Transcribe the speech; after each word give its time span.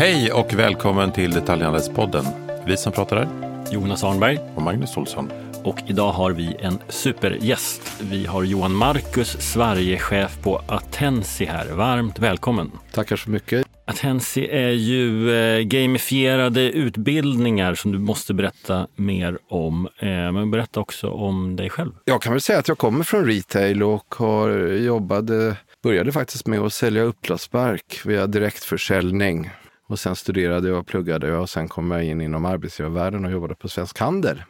Hej 0.00 0.32
och 0.32 0.54
välkommen 0.54 1.12
till 1.12 1.30
Detaljhandelspodden. 1.30 2.24
Vi 2.66 2.76
som 2.76 2.92
pratar 2.92 3.16
är 3.16 3.28
Jonas 3.72 4.04
Arnberg. 4.04 4.38
och 4.54 4.62
Magnus 4.62 4.96
Olsson. 4.96 5.30
Och 5.64 5.76
idag 5.86 6.12
har 6.12 6.30
vi 6.30 6.56
en 6.60 6.78
supergäst. 6.88 8.00
Vi 8.00 8.26
har 8.26 8.42
Johan 8.42 8.74
Marcus, 8.74 9.52
Sverigechef 9.52 10.42
på 10.42 10.62
Attensi 10.68 11.44
här. 11.44 11.72
Varmt 11.72 12.18
välkommen. 12.18 12.70
Tackar 12.92 13.16
så 13.16 13.30
mycket. 13.30 13.66
Attensi 13.84 14.48
är 14.50 14.70
ju 14.70 15.34
eh, 15.34 15.60
gamifierade 15.60 16.60
utbildningar 16.60 17.74
som 17.74 17.92
du 17.92 17.98
måste 17.98 18.34
berätta 18.34 18.86
mer 18.96 19.38
om. 19.48 19.88
Eh, 19.98 20.08
men 20.08 20.50
berätta 20.50 20.80
också 20.80 21.10
om 21.10 21.56
dig 21.56 21.70
själv. 21.70 21.92
Jag 22.04 22.22
kan 22.22 22.32
väl 22.32 22.40
säga 22.40 22.58
att 22.58 22.68
jag 22.68 22.78
kommer 22.78 23.04
från 23.04 23.26
retail 23.26 23.82
och 23.82 24.14
har 24.18 24.50
jobbade, 24.66 25.56
började 25.82 26.12
faktiskt 26.12 26.46
med 26.46 26.60
att 26.60 26.72
sälja 26.72 27.02
uppslagsverk 27.02 28.00
via 28.04 28.26
direktförsäljning. 28.26 29.50
Och 29.90 29.98
sen 29.98 30.16
studerade 30.16 30.68
jag 30.68 30.78
och 30.78 30.86
pluggade 30.86 31.28
jag 31.28 31.40
och 31.40 31.50
sen 31.50 31.68
kom 31.68 31.90
jag 31.90 32.04
in 32.04 32.20
inom 32.20 32.44
arbetsgivarvärlden 32.44 33.24
och 33.24 33.30
jobbade 33.30 33.54
på 33.54 33.68
Svensk 33.68 33.98
Handel 33.98 34.42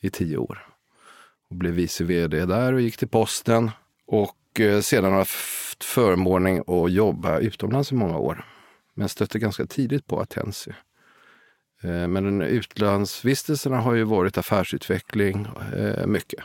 i 0.00 0.10
tio 0.10 0.36
år. 0.36 0.66
Och 1.50 1.56
blev 1.56 1.72
vice 1.72 2.04
vd 2.04 2.44
där 2.44 2.72
och 2.72 2.80
gick 2.80 2.96
till 2.96 3.08
posten. 3.08 3.70
Och 4.06 4.60
eh, 4.60 4.80
sedan 4.80 5.04
har 5.04 5.10
jag 5.10 5.18
haft 5.18 5.84
förmånen 5.84 6.64
att 6.66 6.92
jobba 6.92 7.38
utomlands 7.38 7.92
i 7.92 7.94
många 7.94 8.18
år. 8.18 8.44
Men 8.94 9.08
stötte 9.08 9.38
ganska 9.38 9.66
tidigt 9.66 10.06
på 10.06 10.20
Attensi. 10.20 10.70
Eh, 11.82 12.08
Men 12.08 12.24
den 12.24 12.42
utlandsvistelserna 12.42 13.80
har 13.80 13.94
ju 13.94 14.04
varit 14.04 14.38
affärsutveckling 14.38 15.48
eh, 15.76 16.06
mycket. 16.06 16.44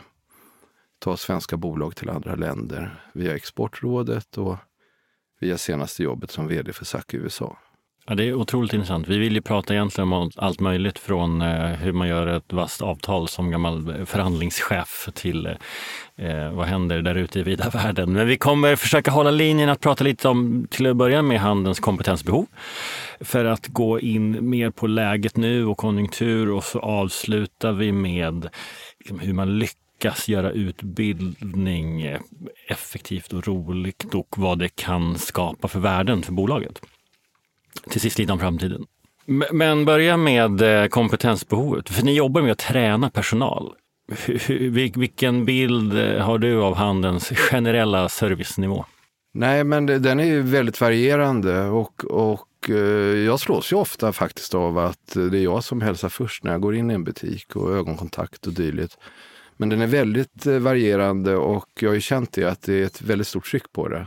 Ta 0.98 1.16
svenska 1.16 1.56
bolag 1.56 1.96
till 1.96 2.10
andra 2.10 2.34
länder 2.34 3.02
via 3.12 3.34
Exportrådet 3.36 4.38
och 4.38 4.56
via 5.40 5.58
senaste 5.58 6.02
jobbet 6.02 6.30
som 6.30 6.48
vd 6.48 6.72
för 6.72 6.84
SAC 6.84 7.04
i 7.12 7.16
USA. 7.16 7.58
Ja, 8.06 8.14
det 8.14 8.24
är 8.24 8.34
otroligt 8.34 8.72
intressant. 8.72 9.08
Vi 9.08 9.18
vill 9.18 9.34
ju 9.34 9.40
prata 9.40 9.74
egentligen 9.74 10.12
om 10.12 10.30
allt 10.36 10.60
möjligt 10.60 10.98
från 10.98 11.42
eh, 11.42 11.66
hur 11.66 11.92
man 11.92 12.08
gör 12.08 12.26
ett 12.26 12.52
vasst 12.52 12.82
avtal 12.82 13.28
som 13.28 13.50
gammal 13.50 14.06
förhandlingschef 14.06 15.08
till 15.14 15.46
eh, 15.46 16.26
eh 16.26 16.52
vad 16.52 16.66
händer 16.66 17.02
där 17.02 17.14
ute 17.14 17.38
i 17.38 17.42
vida 17.42 17.70
världen. 17.74 18.12
Men 18.12 18.26
vi 18.26 18.36
kommer 18.36 18.76
försöka 18.76 19.10
hålla 19.10 19.30
linjen 19.30 19.68
att 19.68 19.80
prata 19.80 20.04
lite 20.04 20.28
om, 20.28 20.66
till 20.70 20.86
att 20.86 20.96
börja 20.96 21.22
med, 21.22 21.40
handelns 21.40 21.80
kompetensbehov. 21.80 22.46
För 23.20 23.44
att 23.44 23.66
gå 23.66 24.00
in 24.00 24.50
mer 24.50 24.70
på 24.70 24.86
läget 24.86 25.36
nu 25.36 25.66
och 25.66 25.78
konjunktur 25.78 26.50
och 26.50 26.64
så 26.64 26.78
avslutar 26.78 27.72
vi 27.72 27.92
med 27.92 28.48
liksom, 28.98 29.18
hur 29.18 29.32
man 29.32 29.58
lyckas 29.58 30.28
göra 30.28 30.50
utbildning 30.50 32.16
effektivt 32.68 33.32
och 33.32 33.46
roligt 33.46 34.14
och 34.14 34.38
vad 34.38 34.58
det 34.58 34.76
kan 34.76 35.18
skapa 35.18 35.68
för 35.68 35.80
värden 35.80 36.22
för 36.22 36.32
bolaget 36.32 36.80
till 37.90 38.00
sist 38.00 38.18
lite 38.18 38.32
om 38.32 38.38
framtiden. 38.38 38.86
Men 39.52 39.84
börja 39.84 40.16
med 40.16 40.82
eh, 40.82 40.88
kompetensbehovet, 40.88 41.88
för 41.90 42.04
ni 42.04 42.14
jobbar 42.14 42.42
med 42.42 42.52
att 42.52 42.58
träna 42.58 43.10
personal. 43.10 43.74
Vilken 44.94 45.44
bild 45.44 45.98
eh, 45.98 46.24
har 46.24 46.38
du 46.38 46.62
av 46.62 46.74
handelns 46.74 47.28
generella 47.28 48.08
servicenivå? 48.08 48.84
Nej, 49.34 49.64
men 49.64 49.86
den 49.86 50.20
är 50.20 50.24
ju 50.24 50.42
väldigt 50.42 50.80
varierande 50.80 51.64
och, 51.64 52.04
och 52.04 52.70
eh, 52.70 52.76
jag 53.26 53.40
slås 53.40 53.72
ju 53.72 53.76
ofta 53.76 54.12
faktiskt 54.12 54.54
av 54.54 54.78
att 54.78 55.12
det 55.14 55.38
är 55.38 55.42
jag 55.42 55.64
som 55.64 55.80
hälsar 55.80 56.08
först 56.08 56.44
när 56.44 56.52
jag 56.52 56.60
går 56.60 56.74
in 56.74 56.90
i 56.90 56.94
en 56.94 57.04
butik 57.04 57.56
och 57.56 57.76
ögonkontakt 57.76 58.46
och 58.46 58.52
dylikt. 58.52 58.98
Men 59.56 59.68
den 59.68 59.80
är 59.80 59.86
väldigt 59.86 60.46
varierande 60.46 61.36
och 61.36 61.68
jag 61.80 61.88
har 61.88 61.94
ju 61.94 62.00
känt 62.00 62.32
det 62.32 62.44
att 62.44 62.62
det 62.62 62.74
är 62.74 62.86
ett 62.86 63.02
väldigt 63.02 63.26
stort 63.26 63.50
tryck 63.50 63.72
på 63.72 63.88
det. 63.88 64.06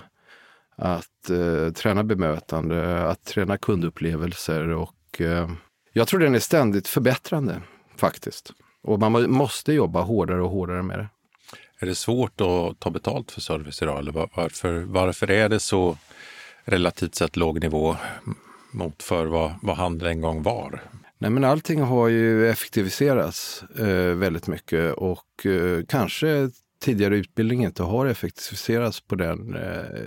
Att 0.78 1.30
eh, 1.30 1.74
träna 1.74 2.04
bemötande, 2.04 3.04
att 3.08 3.24
träna 3.26 3.58
kundupplevelser 3.58 4.68
och 4.70 5.22
eh, 5.22 5.50
jag 5.94 6.08
tror 6.08 6.20
den 6.20 6.36
är 6.36 6.40
ständigt 6.40 6.88
förbättrande 6.88 7.62
faktiskt. 7.98 8.52
Och 8.84 9.00
man 9.00 9.12
må- 9.12 9.28
måste 9.28 9.74
jobba 9.74 10.02
hårdare 10.02 10.42
och 10.42 10.50
hårdare 10.50 10.84
med 10.84 11.00
det. 11.00 11.08
Är 11.80 11.86
det 11.86 11.96
svårt 11.96 12.42
att 12.42 12.80
ta 12.80 12.90
betalt 12.90 13.32
för 13.32 13.42
service 13.42 13.82
idag? 13.82 14.00
Eller 14.00 14.12
var- 14.12 14.30
varför, 14.36 14.80
varför 14.82 15.32
är 15.32 15.50
det 15.50 15.60
så 15.60 15.98
relativt 16.66 17.16
sett 17.16 17.36
låg 17.36 17.62
nivå 17.62 17.96
mot 18.72 19.04
för 19.04 19.26
vad, 19.26 19.54
vad 19.62 19.78
handel 19.78 20.08
en 20.08 20.22
gång 20.22 20.44
var? 20.44 20.82
Nej, 21.18 21.32
men 21.32 21.44
allting 21.44 21.82
har 21.82 22.08
ju 22.08 22.50
effektiviserats 22.50 23.64
eh, 23.80 24.16
väldigt 24.16 24.48
mycket 24.48 24.94
och 24.94 25.46
eh, 25.46 25.84
kanske 25.88 26.50
tidigare 26.86 27.16
utbildning 27.18 27.64
inte 27.64 27.84
har 27.84 28.06
effektiviserats 28.06 29.02
på 29.02 29.16
den 29.16 29.56
eh, 29.56 30.00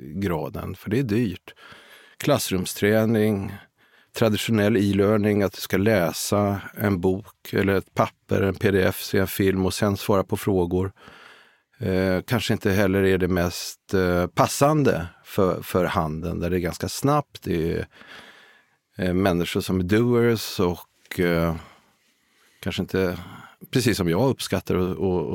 graden, 0.00 0.74
för 0.74 0.90
det 0.90 0.98
är 0.98 1.02
dyrt. 1.02 1.54
Klassrumsträning, 2.16 3.52
traditionell 4.12 4.76
e-learning, 4.76 5.42
att 5.42 5.52
du 5.52 5.60
ska 5.60 5.76
läsa 5.76 6.60
en 6.74 7.00
bok 7.00 7.52
eller 7.52 7.74
ett 7.74 7.94
papper, 7.94 8.42
en 8.42 8.54
pdf, 8.54 9.02
se 9.02 9.18
en 9.18 9.26
film 9.26 9.66
och 9.66 9.74
sen 9.74 9.96
svara 9.96 10.24
på 10.24 10.36
frågor. 10.36 10.92
Eh, 11.78 12.20
kanske 12.26 12.52
inte 12.52 12.70
heller 12.70 13.02
är 13.02 13.18
det 13.18 13.28
mest 13.28 13.94
eh, 13.94 14.26
passande 14.26 15.06
för, 15.24 15.62
för 15.62 15.84
handeln, 15.84 16.40
där 16.40 16.50
det 16.50 16.56
är 16.56 16.60
ganska 16.60 16.88
snabbt. 16.88 17.42
Det 17.42 17.72
är 17.72 17.86
eh, 18.96 19.14
människor 19.14 19.60
som 19.60 19.80
är 19.80 19.84
doers 19.84 20.60
och 20.60 21.20
eh, 21.20 21.54
kanske 22.60 22.82
inte, 22.82 23.18
precis 23.70 23.96
som 23.96 24.08
jag 24.08 24.30
uppskattar 24.30 24.76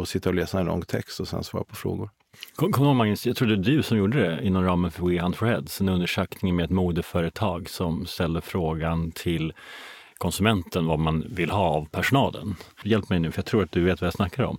att 0.01 0.09
sitta 0.09 0.29
och 0.29 0.35
läsa 0.35 0.59
en 0.59 0.65
lång 0.65 0.81
text 0.81 1.19
och 1.19 1.27
sen 1.27 1.43
svara 1.43 1.63
på 1.63 1.75
frågor. 1.75 2.09
Kom 2.55 2.71
kom 2.71 2.85
ihåg 2.85 2.95
Magnus, 2.95 3.27
jag 3.27 3.35
tror 3.35 3.47
det 3.47 3.53
är 3.53 3.75
du 3.75 3.83
som 3.83 3.97
gjorde 3.97 4.19
det 4.19 4.47
inom 4.47 4.63
ramen 4.63 4.91
för 4.91 5.05
We 5.05 5.21
Hunt 5.21 5.35
for 5.35 5.45
Heads, 5.45 5.81
en 5.81 5.89
undersökning 5.89 6.55
med 6.55 6.65
ett 6.65 6.71
modeföretag 6.71 7.69
som 7.69 8.05
ställde 8.05 8.41
frågan 8.41 9.11
till 9.11 9.53
konsumenten 10.17 10.85
vad 10.85 10.99
man 10.99 11.25
vill 11.29 11.49
ha 11.49 11.63
av 11.63 11.85
personalen. 11.85 12.55
Hjälp 12.83 13.09
mig 13.09 13.19
nu, 13.19 13.31
för 13.31 13.39
jag 13.39 13.45
tror 13.45 13.63
att 13.63 13.71
du 13.71 13.83
vet 13.83 14.01
vad 14.01 14.07
jag 14.07 14.13
snackar 14.13 14.43
om. 14.43 14.57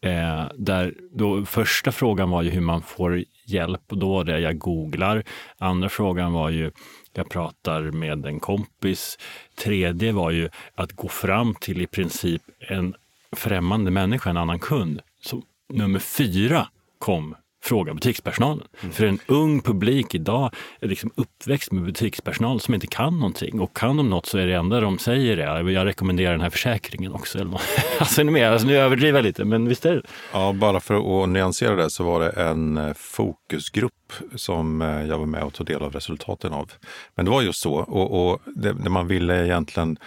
Eh, 0.00 0.44
där 0.54 0.94
då, 1.12 1.44
första 1.44 1.92
frågan 1.92 2.30
var 2.30 2.42
ju 2.42 2.50
hur 2.50 2.60
man 2.60 2.82
får 2.82 3.24
hjälp 3.46 3.82
och 3.90 3.98
då 3.98 4.12
var 4.12 4.24
det 4.24 4.40
jag 4.40 4.58
googlar. 4.58 5.24
Andra 5.58 5.88
frågan 5.88 6.32
var 6.32 6.50
ju 6.50 6.70
jag 7.12 7.30
pratar 7.30 7.82
med 7.82 8.26
en 8.26 8.40
kompis. 8.40 9.18
Tredje 9.54 10.12
var 10.12 10.30
ju 10.30 10.48
att 10.74 10.92
gå 10.92 11.08
fram 11.08 11.54
till 11.54 11.82
i 11.82 11.86
princip 11.86 12.42
en 12.58 12.94
främmande 13.36 13.90
människa, 13.90 14.30
en 14.30 14.36
annan 14.36 14.58
kund. 14.58 15.00
Så 15.22 15.42
nummer 15.68 15.98
fyra 15.98 16.68
kom 16.98 17.34
fråga 17.62 17.94
butikspersonalen. 17.94 18.66
För 18.92 19.04
en 19.04 19.18
ung 19.26 19.60
publik 19.60 20.14
idag 20.14 20.50
är 20.80 20.88
liksom 20.88 21.10
uppväxt 21.14 21.72
med 21.72 21.84
butikspersonal 21.84 22.60
som 22.60 22.74
inte 22.74 22.86
kan 22.86 23.14
någonting. 23.14 23.60
Och 23.60 23.76
kan 23.76 23.96
de 23.96 24.10
något 24.10 24.26
så 24.26 24.38
är 24.38 24.46
det 24.46 24.54
enda 24.54 24.80
de 24.80 24.98
säger 24.98 25.36
är 25.36 25.70
jag 25.70 25.86
rekommenderar 25.86 26.32
den 26.32 26.40
här 26.40 26.50
försäkringen 26.50 27.12
också. 27.12 27.38
Eller 27.38 27.50
något. 27.50 27.62
alltså, 27.98 28.22
nu, 28.22 28.44
alltså, 28.44 28.66
nu 28.66 28.76
överdriver 28.76 29.18
jag 29.18 29.24
lite, 29.24 29.44
men 29.44 29.68
visst 29.68 29.86
är 29.86 29.94
det 29.94 30.02
Ja, 30.32 30.52
bara 30.52 30.80
för 30.80 31.22
att 31.22 31.28
nyansera 31.28 31.76
det 31.76 31.90
så 31.90 32.04
var 32.04 32.20
det 32.20 32.30
en 32.30 32.76
eh, 32.76 32.94
fokusgrupp 32.94 33.92
som 34.34 34.82
eh, 34.82 35.06
jag 35.06 35.18
var 35.18 35.26
med 35.26 35.42
och 35.42 35.54
tog 35.54 35.66
del 35.66 35.82
av 35.82 35.92
resultaten 35.92 36.52
av. 36.52 36.72
Men 37.14 37.24
det 37.24 37.30
var 37.30 37.42
just 37.42 37.60
så. 37.60 37.72
Och, 37.74 38.30
och 38.30 38.40
det, 38.46 38.72
det 38.72 38.90
man 38.90 39.06
ville 39.06 39.44
egentligen 39.44 39.98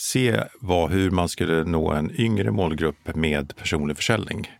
se 0.00 0.40
var 0.60 0.88
hur 0.88 1.10
man 1.10 1.28
skulle 1.28 1.64
nå 1.64 1.92
en 1.92 2.20
yngre 2.20 2.50
målgrupp 2.50 3.14
med 3.14 3.56
personlig 3.56 3.96
försäljning. 3.96 4.50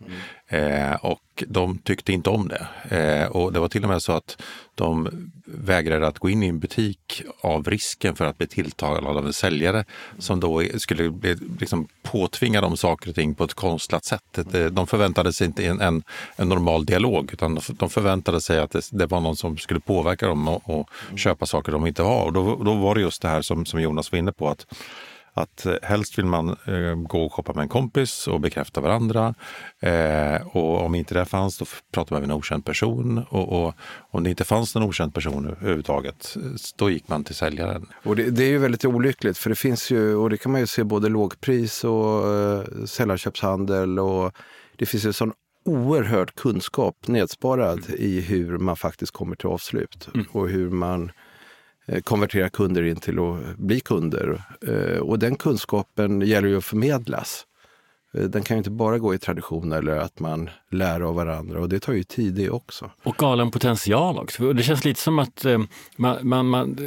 Eh, 0.47 0.93
och 0.93 1.43
de 1.47 1.77
tyckte 1.77 2.13
inte 2.13 2.29
om 2.29 2.47
det. 2.47 2.67
Eh, 2.97 3.27
och 3.31 3.53
det 3.53 3.59
var 3.59 3.67
till 3.67 3.83
och 3.83 3.89
med 3.89 4.01
så 4.01 4.11
att 4.11 4.41
de 4.75 5.09
vägrade 5.45 6.07
att 6.07 6.19
gå 6.19 6.29
in 6.29 6.43
i 6.43 6.47
en 6.47 6.59
butik 6.59 7.23
av 7.41 7.63
risken 7.69 8.15
för 8.15 8.25
att 8.25 8.37
bli 8.37 8.47
tilltalad 8.47 9.17
av 9.17 9.25
en 9.25 9.33
säljare 9.33 9.85
som 10.19 10.39
då 10.39 10.63
skulle 10.77 11.09
bli, 11.09 11.35
liksom, 11.59 11.87
påtvinga 12.03 12.61
dem 12.61 12.77
saker 12.77 13.09
och 13.09 13.15
ting 13.15 13.35
på 13.35 13.43
ett 13.43 13.53
konstlat 13.53 14.05
sätt. 14.05 14.39
De 14.71 14.87
förväntade 14.87 15.33
sig 15.33 15.47
inte 15.47 15.65
en, 15.65 15.81
en, 15.81 16.03
en 16.35 16.49
normal 16.49 16.85
dialog 16.85 17.29
utan 17.33 17.55
de- 17.55 17.75
de 17.79 17.89
förväntade 17.89 18.41
sig 18.41 18.59
att 18.59 18.71
det, 18.71 18.89
det 18.91 19.05
var 19.05 19.19
någon 19.19 19.35
som 19.35 19.57
skulle 19.57 19.79
påverka 19.79 20.27
dem 20.27 20.47
och, 20.47 20.79
och 20.79 20.89
köpa 21.15 21.45
saker 21.45 21.71
de 21.71 21.87
inte 21.87 22.03
har. 22.03 22.25
Och 22.25 22.33
då, 22.33 22.63
då 22.63 22.73
var 22.73 22.95
det 22.95 23.01
just 23.01 23.21
det 23.21 23.27
här 23.27 23.41
som, 23.41 23.65
som 23.65 23.81
Jonas 23.81 24.11
var 24.11 24.19
inne 24.19 24.31
på 24.31 24.49
att 24.49 24.65
att 25.33 25.65
eh, 25.65 25.73
helst 25.81 26.17
vill 26.17 26.25
man 26.25 26.49
eh, 26.49 26.95
gå 26.95 27.25
och 27.25 27.33
shoppa 27.33 27.53
med 27.53 27.61
en 27.61 27.69
kompis 27.69 28.27
och 28.27 28.41
bekräfta 28.41 28.81
varandra. 28.81 29.33
Eh, 29.79 30.47
och 30.47 30.85
om 30.85 30.95
inte 30.95 31.13
det 31.13 31.25
fanns, 31.25 31.57
då 31.57 31.65
pratar 31.93 32.15
man 32.15 32.21
med 32.21 32.29
en 32.29 32.37
okänd 32.37 32.65
person. 32.65 33.25
Och, 33.29 33.65
och 33.65 33.73
om 34.11 34.23
det 34.23 34.29
inte 34.29 34.43
fanns 34.43 34.75
någon 34.75 34.83
okänd 34.83 35.13
person 35.13 35.45
överhuvudtaget, 35.45 36.35
eh, 36.35 36.41
då 36.75 36.89
gick 36.89 37.07
man 37.07 37.23
till 37.23 37.35
säljaren. 37.35 37.85
Och 38.03 38.15
det, 38.15 38.31
det 38.31 38.43
är 38.43 38.49
ju 38.49 38.57
väldigt 38.57 38.85
olyckligt 38.85 39.37
för 39.37 39.49
det 39.49 39.55
finns 39.55 39.91
ju, 39.91 40.15
och 40.15 40.29
det 40.29 40.37
kan 40.37 40.51
man 40.51 40.61
ju 40.61 40.67
se 40.67 40.83
både 40.83 41.09
lågpris 41.09 41.83
och 41.83 42.25
uh, 42.25 42.85
säljarköpshandel 42.85 43.99
och 43.99 44.33
det 44.75 44.85
finns 44.85 45.05
ju 45.05 45.13
sån 45.13 45.33
oerhörd 45.65 46.35
kunskap 46.35 47.07
nedsparad 47.07 47.89
i 47.89 48.21
hur 48.21 48.57
man 48.57 48.75
faktiskt 48.75 49.11
kommer 49.11 49.35
till 49.35 49.47
avslut 49.47 50.09
och 50.31 50.49
hur 50.49 50.69
man 50.69 51.11
Eh, 51.85 52.01
konvertera 52.01 52.49
kunder 52.49 52.83
in 52.83 52.95
till 52.95 53.19
att 53.19 53.57
bli 53.57 53.79
kunder. 53.79 54.41
Eh, 54.67 54.99
och 54.99 55.19
den 55.19 55.35
kunskapen 55.35 56.21
gäller 56.21 56.47
ju 56.47 56.57
att 56.57 56.65
förmedlas. 56.65 57.45
Eh, 58.13 58.23
den 58.23 58.43
kan 58.43 58.57
ju 58.57 58.57
inte 58.57 58.69
bara 58.69 58.99
gå 58.99 59.13
i 59.13 59.17
tradition 59.17 59.71
eller 59.71 59.97
att 59.97 60.19
man 60.19 60.49
lär 60.71 61.01
av 61.01 61.15
varandra 61.15 61.59
och 61.59 61.69
det 61.69 61.79
tar 61.79 61.93
ju 61.93 62.03
tid 62.03 62.33
det 62.33 62.49
också. 62.49 62.91
Och 63.03 63.15
galen 63.15 63.51
potential 63.51 64.19
också. 64.19 64.53
Det 64.53 64.63
känns 64.63 64.85
lite 64.85 65.01
som 65.01 65.19
att 65.19 65.45
eh, 65.45 65.59
man, 65.95 66.17
man, 66.21 66.47
man, 66.47 66.77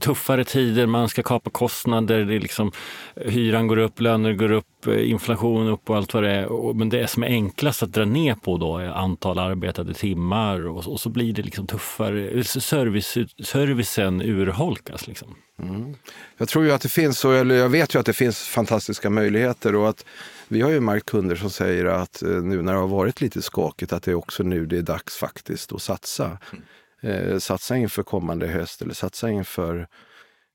tuffare 0.00 0.44
tider, 0.44 0.86
man 0.86 1.08
ska 1.08 1.22
kapa 1.22 1.50
kostnader, 1.50 2.24
det 2.24 2.34
är 2.34 2.40
liksom, 2.40 2.72
hyran 3.16 3.66
går 3.66 3.76
upp, 3.76 4.00
löner 4.00 4.32
går 4.32 4.52
upp, 4.52 4.86
eh, 4.86 5.10
inflation 5.10 5.68
upp 5.68 5.90
och 5.90 5.96
allt 5.96 6.14
vad 6.14 6.22
det 6.22 6.30
är. 6.30 6.74
Men 6.74 6.88
det 6.88 7.06
som 7.06 7.22
är 7.22 7.28
enklast 7.28 7.82
att 7.82 7.92
dra 7.92 8.04
ner 8.04 8.34
på 8.34 8.58
då 8.58 8.78
är 8.78 8.88
antal 8.88 9.38
arbetade 9.38 9.94
timmar 9.94 10.66
och, 10.66 10.88
och 10.88 11.00
så 11.00 11.08
blir 11.08 11.32
det 11.32 11.42
liksom 11.42 11.66
tuffare. 11.66 12.44
Service, 12.44 13.18
servicen 13.44 14.22
urholkas. 14.22 15.06
Liksom. 15.06 15.34
Mm. 15.62 15.94
Jag 16.36 16.48
tror 16.48 16.64
ju 16.64 16.72
att 16.72 16.80
det 16.80 16.88
finns, 16.88 17.24
eller 17.24 17.54
jag 17.54 17.68
vet 17.68 17.94
ju 17.94 17.98
att 17.98 18.06
det 18.06 18.12
finns 18.12 18.38
fantastiska 18.38 19.10
möjligheter 19.10 19.74
och 19.74 19.88
att 19.88 20.04
vi 20.52 20.60
har 20.60 20.70
ju 20.70 20.80
märkt 20.80 21.06
kunder 21.06 21.36
som 21.36 21.50
säger 21.50 21.84
att 21.84 22.22
eh, 22.22 22.28
nu 22.28 22.62
när 22.62 22.72
det 22.72 22.78
har 22.78 22.88
varit 22.88 23.20
lite 23.20 23.42
skakigt 23.42 23.92
att 23.92 24.02
det 24.02 24.10
är 24.10 24.14
också 24.14 24.42
nu 24.42 24.66
det 24.66 24.78
är 24.78 24.82
dags 24.82 25.16
faktiskt 25.16 25.72
att 25.72 25.82
satsa. 25.82 26.38
Mm. 26.52 26.64
Eh, 27.02 27.38
satsa 27.38 27.76
inför 27.76 28.02
kommande 28.02 28.46
höst 28.46 28.82
eller 28.82 28.94
satsa 28.94 29.30
inför 29.30 29.88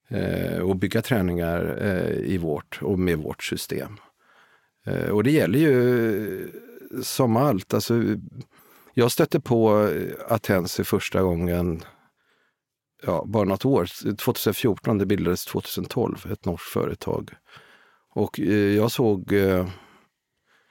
eh, 0.09 0.69
att 0.69 0.77
bygga 0.77 1.01
träningar 1.01 1.77
eh, 1.81 2.33
i 2.33 2.37
vårt 2.37 2.79
och 2.81 2.99
med 2.99 3.17
vårt 3.17 3.43
system. 3.43 3.97
Eh, 4.85 5.09
och 5.09 5.23
det 5.23 5.31
gäller 5.31 5.59
ju 5.59 6.41
eh, 6.41 7.01
som 7.01 7.37
allt. 7.37 7.73
Alltså, 7.73 8.03
jag 8.93 9.11
stötte 9.11 9.39
på 9.39 9.87
eh, 9.87 10.33
Atensi 10.33 10.83
första 10.83 11.21
gången 11.21 11.83
ja, 13.03 13.23
bara 13.27 13.43
något 13.43 13.65
år, 13.65 14.15
2014, 14.15 14.97
det 14.97 15.05
bildades 15.05 15.45
2012, 15.45 16.27
ett 16.31 16.45
norskt 16.45 16.73
företag. 16.73 17.31
Och 18.13 18.39
eh, 18.39 18.75
jag 18.75 18.91
såg 18.91 19.33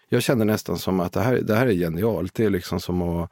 jag 0.08 0.22
kände 0.22 0.44
nästan 0.44 0.78
som 0.78 1.00
att 1.00 1.12
det 1.12 1.20
här, 1.20 1.34
det 1.36 1.54
här 1.54 1.66
är 1.66 1.72
genialt. 1.72 2.34
Det 2.34 2.44
är 2.44 2.50
liksom 2.50 2.80
som 2.80 3.02
att 3.02 3.30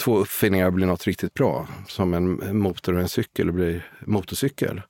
två 0.00 0.18
uppfinningar 0.18 0.70
blir 0.70 0.86
något 0.86 1.06
riktigt 1.06 1.34
bra. 1.34 1.68
Som 1.88 2.14
en 2.14 2.58
motor 2.58 2.94
och 2.94 3.00
en 3.00 3.08
cykel 3.08 3.52
blir 3.52 3.90
motorcykel. 4.00 4.82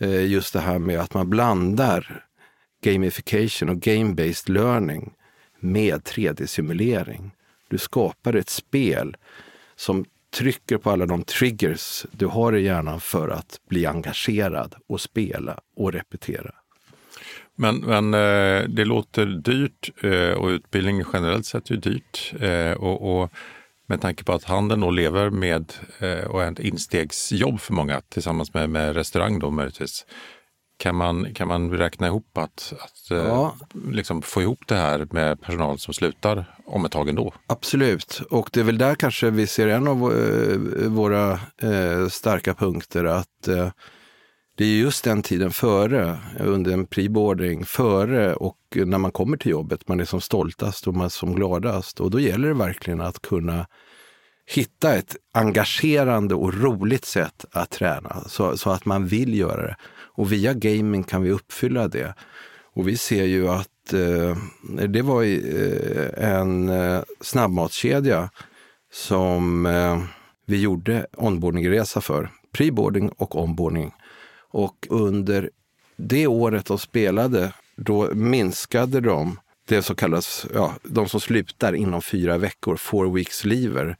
Eh, 0.00 0.26
just 0.26 0.52
det 0.52 0.60
här 0.60 0.78
med 0.78 1.00
att 1.00 1.14
man 1.14 1.30
blandar 1.30 2.24
gamification 2.84 3.68
och 3.68 3.76
game-based 3.76 4.50
learning 4.50 5.12
med 5.60 6.02
3D-simulering. 6.02 7.30
Du 7.68 7.78
skapar 7.78 8.34
ett 8.34 8.50
spel 8.50 9.16
som 9.76 10.04
trycker 10.34 10.78
på 10.78 10.90
alla 10.90 11.06
de 11.06 11.24
triggers 11.24 12.06
du 12.10 12.26
har 12.26 12.52
i 12.52 12.62
hjärnan 12.62 13.00
för 13.00 13.28
att 13.28 13.60
bli 13.68 13.86
engagerad 13.86 14.74
och 14.86 15.00
spela 15.00 15.60
och 15.76 15.92
repetera. 15.92 16.54
Men, 17.62 17.76
men 17.76 18.14
eh, 18.14 18.68
det 18.68 18.84
låter 18.84 19.26
dyrt 19.26 19.90
eh, 20.02 20.38
och 20.38 20.48
utbildning 20.48 21.04
generellt 21.12 21.46
sett 21.46 21.70
är 21.70 21.76
dyrt. 21.76 22.34
Eh, 22.40 22.72
och, 22.72 23.22
och, 23.22 23.30
med 23.86 24.00
tanke 24.00 24.24
på 24.24 24.32
att 24.32 24.44
handeln 24.44 24.80
då 24.80 24.90
lever 24.90 25.30
med 25.30 25.72
och 26.28 26.42
är 26.42 26.52
ett 26.52 26.58
instegsjobb 26.58 27.60
för 27.60 27.72
många 27.72 28.00
tillsammans 28.00 28.54
med, 28.54 28.70
med 28.70 28.94
restaurang 28.96 29.38
då 29.38 29.50
möjligtvis. 29.50 30.06
Kan 30.76 30.96
man, 30.96 31.34
kan 31.34 31.48
man 31.48 31.70
räkna 31.70 32.06
ihop 32.06 32.38
att, 32.38 32.72
att 32.80 33.10
ja. 33.10 33.56
liksom 33.90 34.22
få 34.22 34.42
ihop 34.42 34.66
det 34.66 34.74
här 34.74 35.06
med 35.10 35.40
personal 35.40 35.78
som 35.78 35.94
slutar 35.94 36.44
om 36.66 36.84
ett 36.84 36.92
tag 36.92 37.08
ändå? 37.08 37.34
Absolut, 37.46 38.22
och 38.30 38.50
det 38.52 38.60
är 38.60 38.64
väl 38.64 38.78
där 38.78 38.94
kanske 38.94 39.30
vi 39.30 39.46
ser 39.46 39.68
en 39.68 39.88
av 39.88 39.98
våra 40.86 41.40
starka 42.10 42.54
punkter 42.54 43.04
att 43.04 43.48
det 44.62 44.66
är 44.66 44.78
just 44.78 45.04
den 45.04 45.22
tiden 45.22 45.50
före, 45.50 46.18
under 46.40 46.72
en 46.72 46.86
preboarding, 46.86 47.64
före 47.64 48.34
och 48.34 48.58
när 48.74 48.98
man 48.98 49.12
kommer 49.12 49.36
till 49.36 49.50
jobbet, 49.50 49.88
man 49.88 50.00
är 50.00 50.04
som 50.04 50.20
stoltast 50.20 50.86
och 50.86 50.94
man 50.94 51.04
är 51.04 51.08
som 51.08 51.34
gladast. 51.34 52.00
Och 52.00 52.10
då 52.10 52.20
gäller 52.20 52.48
det 52.48 52.54
verkligen 52.54 53.00
att 53.00 53.22
kunna 53.22 53.66
hitta 54.46 54.94
ett 54.94 55.16
engagerande 55.32 56.34
och 56.34 56.54
roligt 56.54 57.04
sätt 57.04 57.44
att 57.52 57.70
träna 57.70 58.24
så, 58.26 58.56
så, 58.56 58.70
att 58.70 58.84
man 58.84 59.06
vill 59.06 59.38
göra 59.38 59.62
det. 59.62 59.76
Och 59.92 60.32
via 60.32 60.54
gaming 60.54 61.02
kan 61.02 61.22
vi 61.22 61.30
uppfylla 61.30 61.88
det. 61.88 62.14
Och 62.74 62.88
vi 62.88 62.96
ser 62.96 63.24
ju 63.24 63.48
att 63.48 63.92
eh, 63.92 64.36
det 64.88 65.02
var 65.02 65.22
eh, 65.22 66.34
en 66.34 66.68
eh, 66.68 67.02
snabbmatskedja 67.20 68.30
som 68.92 69.66
eh, 69.66 70.02
vi 70.46 70.60
gjorde 70.60 71.06
onboardingresa 71.16 72.00
för. 72.00 72.30
Preboarding 72.52 73.08
och 73.08 73.42
onboarding. 73.42 73.92
Och 74.52 74.86
under 74.90 75.50
det 75.96 76.26
året 76.26 76.66
de 76.66 76.78
spelade, 76.78 77.52
då 77.76 78.14
minskade 78.14 79.00
de 79.00 79.38
det 79.64 79.82
som 79.82 79.96
kallas, 79.96 80.46
ja, 80.54 80.74
de 80.82 81.08
som 81.08 81.20
slutar 81.20 81.72
inom 81.74 82.02
fyra 82.02 82.38
veckor, 82.38 82.76
four 82.76 83.14
weeks 83.14 83.44
leaver. 83.44 83.96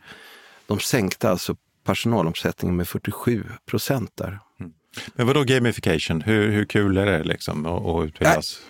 De 0.66 0.81
sänkte 0.81 1.31
alltså 1.31 1.56
personalomsättningen 1.84 2.76
med 2.76 2.88
47 2.88 3.44
procent 3.66 4.10
där. 4.14 4.38
Mm. 4.60 4.72
Men 5.14 5.26
vadå 5.26 5.44
gamification? 5.44 6.20
Hur, 6.20 6.49
hur 6.49 6.64
kul 6.64 6.96
är 6.96 7.06
det 7.06 7.25
liksom 7.25 7.66
att 7.66 8.06
utbildas? 8.06 8.60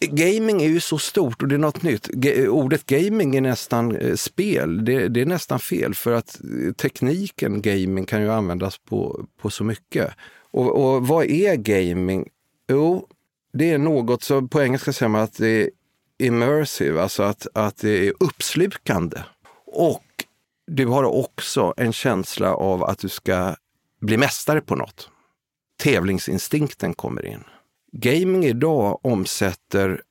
Äh, 0.00 0.08
gaming 0.10 0.62
är 0.62 0.68
ju 0.68 0.80
så 0.80 0.98
stort 0.98 1.42
och 1.42 1.48
det 1.48 1.54
är 1.54 1.58
något 1.58 1.82
nytt. 1.82 2.06
G 2.06 2.48
ordet 2.48 2.86
gaming 2.86 3.36
är 3.36 3.40
nästan 3.40 3.96
eh, 3.96 4.14
spel. 4.14 4.84
Det, 4.84 5.08
det, 5.08 5.20
är 5.20 5.26
nästan 5.26 5.60
fel 5.60 5.94
för 5.94 6.12
att 6.12 6.40
tekniken 6.76 7.62
gaming 7.62 8.06
kan 8.06 8.22
ju 8.22 8.32
användas 8.32 8.78
på, 8.78 9.26
på 9.40 9.50
så 9.50 9.64
mycket. 9.64 10.10
Och, 10.50 10.94
och 10.94 11.06
vad 11.06 11.24
är 11.24 11.56
gaming? 11.56 12.28
Jo, 12.68 13.06
det 13.52 13.70
är 13.70 13.78
något 13.78 14.22
som 14.22 14.48
på 14.48 14.62
engelska 14.62 14.92
säger 14.92 15.10
man 15.10 15.20
att 15.20 15.36
det 15.36 15.48
är 15.48 15.70
immersive, 16.18 17.02
alltså 17.02 17.22
att, 17.22 17.46
att 17.54 17.76
det 17.76 18.08
är 18.08 18.12
uppslukande. 18.20 19.22
Och 19.66 20.04
du 20.66 20.86
har 20.86 21.04
också 21.04 21.74
en 21.76 21.92
känsla 21.92 22.54
av 22.54 22.84
att 22.84 22.98
du 22.98 23.08
ska 23.08 23.56
bli 24.00 24.16
mästare 24.16 24.60
på 24.60 24.76
något. 24.76 25.10
Tävlingsinstinkten 25.82 26.94
kommer 26.94 27.26
in. 27.26 27.44
Gaming 27.92 28.44
idag 28.44 29.00
omsätter, 29.02 30.02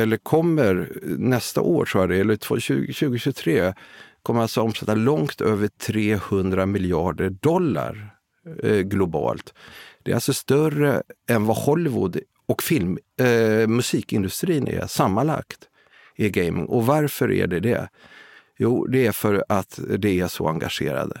eller 0.00 0.16
kommer 0.16 1.00
nästa 1.18 1.60
år 1.60 1.84
tror 1.84 2.02
jag 2.02 2.10
det 2.10 2.20
eller 2.20 2.36
2023, 2.36 3.74
kommer 4.22 4.42
alltså 4.42 4.60
omsätta 4.60 4.94
långt 4.94 5.40
över 5.40 5.68
300 5.68 6.66
miljarder 6.66 7.30
dollar 7.30 8.15
eh, 8.62 8.78
globalt. 8.80 9.54
Det 10.02 10.10
är 10.10 10.14
alltså 10.14 10.34
större 10.34 11.02
än 11.28 11.46
vad 11.46 11.56
Hollywood 11.56 12.18
och 12.46 12.62
film, 12.62 12.98
eh, 13.20 13.68
musikindustrin 13.68 14.68
är 14.68 14.86
sammanlagt 14.86 15.68
i 16.16 16.30
gaming. 16.30 16.66
Och 16.66 16.86
varför 16.86 17.32
är 17.32 17.46
det 17.46 17.60
det? 17.60 17.88
Jo, 18.58 18.86
det 18.86 19.06
är 19.06 19.12
för 19.12 19.44
att 19.48 19.80
det 19.98 20.20
är 20.20 20.28
så 20.28 20.48
engagerade. 20.48 21.20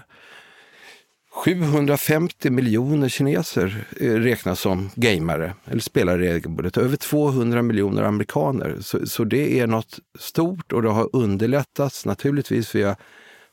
750 1.44 2.50
miljoner 2.50 3.08
kineser 3.08 3.84
eh, 4.00 4.12
räknas 4.12 4.60
som 4.60 4.90
gamare 4.94 5.54
eller 5.64 5.80
spelare 5.80 6.18
regelbundet. 6.18 6.76
Över 6.76 6.96
200 6.96 7.62
miljoner 7.62 8.02
amerikaner. 8.02 8.76
Så, 8.80 9.06
så, 9.06 9.24
det 9.24 9.60
är 9.60 9.66
något 9.66 9.98
stort 10.18 10.72
och 10.72 10.82
det 10.82 10.88
har 10.88 11.08
underlättats 11.12 12.06
naturligtvis 12.06 12.74
via 12.74 12.96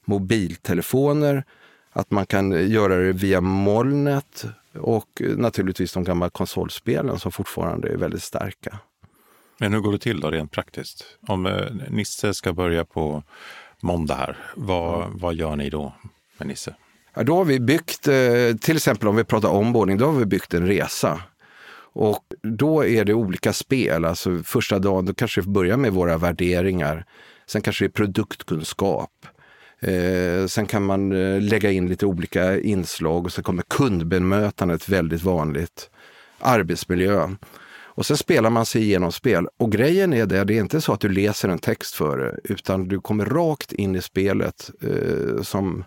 mobiltelefoner, 0.05 1.43
att 1.93 2.11
man 2.11 2.25
kan 2.25 2.69
göra 2.69 2.95
det 2.95 3.13
via 3.13 3.41
molnet 3.41 4.45
och 4.73 5.21
naturligtvis 5.37 5.93
de 5.93 6.03
gamla 6.03 6.29
konsolspelen 6.29 7.19
som 7.19 7.31
fortfarande 7.31 7.89
är 7.89 7.97
väldigt 7.97 8.23
starka. 8.23 8.79
Men 9.59 9.73
hur 9.73 9.79
går 9.79 9.91
det 9.91 9.97
till 9.97 10.19
då 10.19 10.31
rent 10.31 10.51
praktiskt? 10.51 11.05
Om 11.27 11.45
eh, 11.45 11.65
Nisse 11.89 12.33
ska 12.33 12.53
börja 12.53 12.85
på 12.85 13.23
måndag 13.79 14.15
här, 14.15 14.37
vad, 14.55 15.09
vad 15.13 15.35
gör 15.35 15.55
ni 15.55 15.69
då 15.69 15.93
med 16.37 16.47
Nisse? 16.47 16.75
Ja, 17.13 17.23
då 17.23 17.35
har 17.35 17.45
vi 17.45 17.59
byggt, 17.59 18.07
eh, 18.07 18.55
till 18.61 18.75
exempel 18.75 19.07
om 19.07 19.15
vi 19.15 19.23
pratar 19.23 19.49
ombordning, 19.49 19.97
då 19.97 20.05
har 20.05 20.19
vi 20.19 20.25
byggt 20.25 20.53
en 20.53 20.67
resa. 20.67 21.21
Och 21.95 22.23
då 22.41 22.85
är 22.85 23.05
det 23.05 23.13
olika 23.13 23.53
spel. 23.53 24.05
Alltså 24.05 24.43
första 24.43 24.79
dagen, 24.79 25.05
då 25.05 25.13
kanske 25.13 25.41
vi 25.41 25.47
börjar 25.47 25.77
med 25.77 25.93
våra 25.93 26.17
värderingar. 26.17 27.05
Sen 27.45 27.61
kanske 27.61 27.85
det 27.85 27.87
är 27.87 27.89
produktkunskap. 27.89 29.27
Eh, 29.83 30.47
sen 30.47 30.65
kan 30.65 30.83
man 30.83 31.11
eh, 31.11 31.41
lägga 31.41 31.71
in 31.71 31.89
lite 31.89 32.05
olika 32.05 32.59
inslag 32.59 33.25
och 33.25 33.33
så 33.33 33.43
kommer 33.43 33.63
kundbemötandet 33.63 34.89
väldigt 34.89 35.23
vanligt. 35.23 35.89
Arbetsmiljö. 36.39 37.29
Och 37.95 38.05
sen 38.05 38.17
spelar 38.17 38.49
man 38.49 38.65
sig 38.65 38.81
igenom 38.81 39.11
spel. 39.11 39.47
Och 39.57 39.71
grejen 39.71 40.13
är 40.13 40.25
det, 40.25 40.43
det 40.43 40.53
är 40.53 40.59
inte 40.59 40.81
så 40.81 40.93
att 40.93 40.99
du 40.99 41.09
läser 41.09 41.49
en 41.49 41.59
text 41.59 41.95
för 41.95 42.17
det, 42.17 42.39
utan 42.43 42.87
du 42.87 43.01
kommer 43.01 43.25
rakt 43.25 43.73
in 43.73 43.95
i 43.95 44.01
spelet 44.01 44.71
eh, 44.81 45.41
som, 45.41 45.83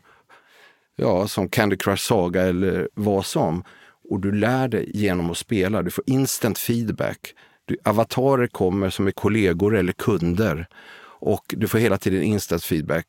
ja, 0.96 1.28
som 1.28 1.48
Candy 1.48 1.76
Crush 1.76 2.02
Saga 2.02 2.42
eller 2.42 2.88
vad 2.94 3.26
som. 3.26 3.64
Och 4.10 4.20
du 4.20 4.32
lär 4.32 4.68
dig 4.68 4.90
genom 4.94 5.30
att 5.30 5.36
spela. 5.36 5.82
Du 5.82 5.90
får 5.90 6.04
instant 6.06 6.58
feedback. 6.58 7.34
Du, 7.64 7.76
avatarer 7.84 8.46
kommer 8.46 8.90
som 8.90 9.06
är 9.06 9.10
kollegor 9.10 9.76
eller 9.76 9.92
kunder 9.92 10.66
och 11.18 11.44
du 11.48 11.68
får 11.68 11.78
hela 11.78 11.98
tiden 11.98 12.22
instant 12.22 12.64
feedback. 12.64 13.06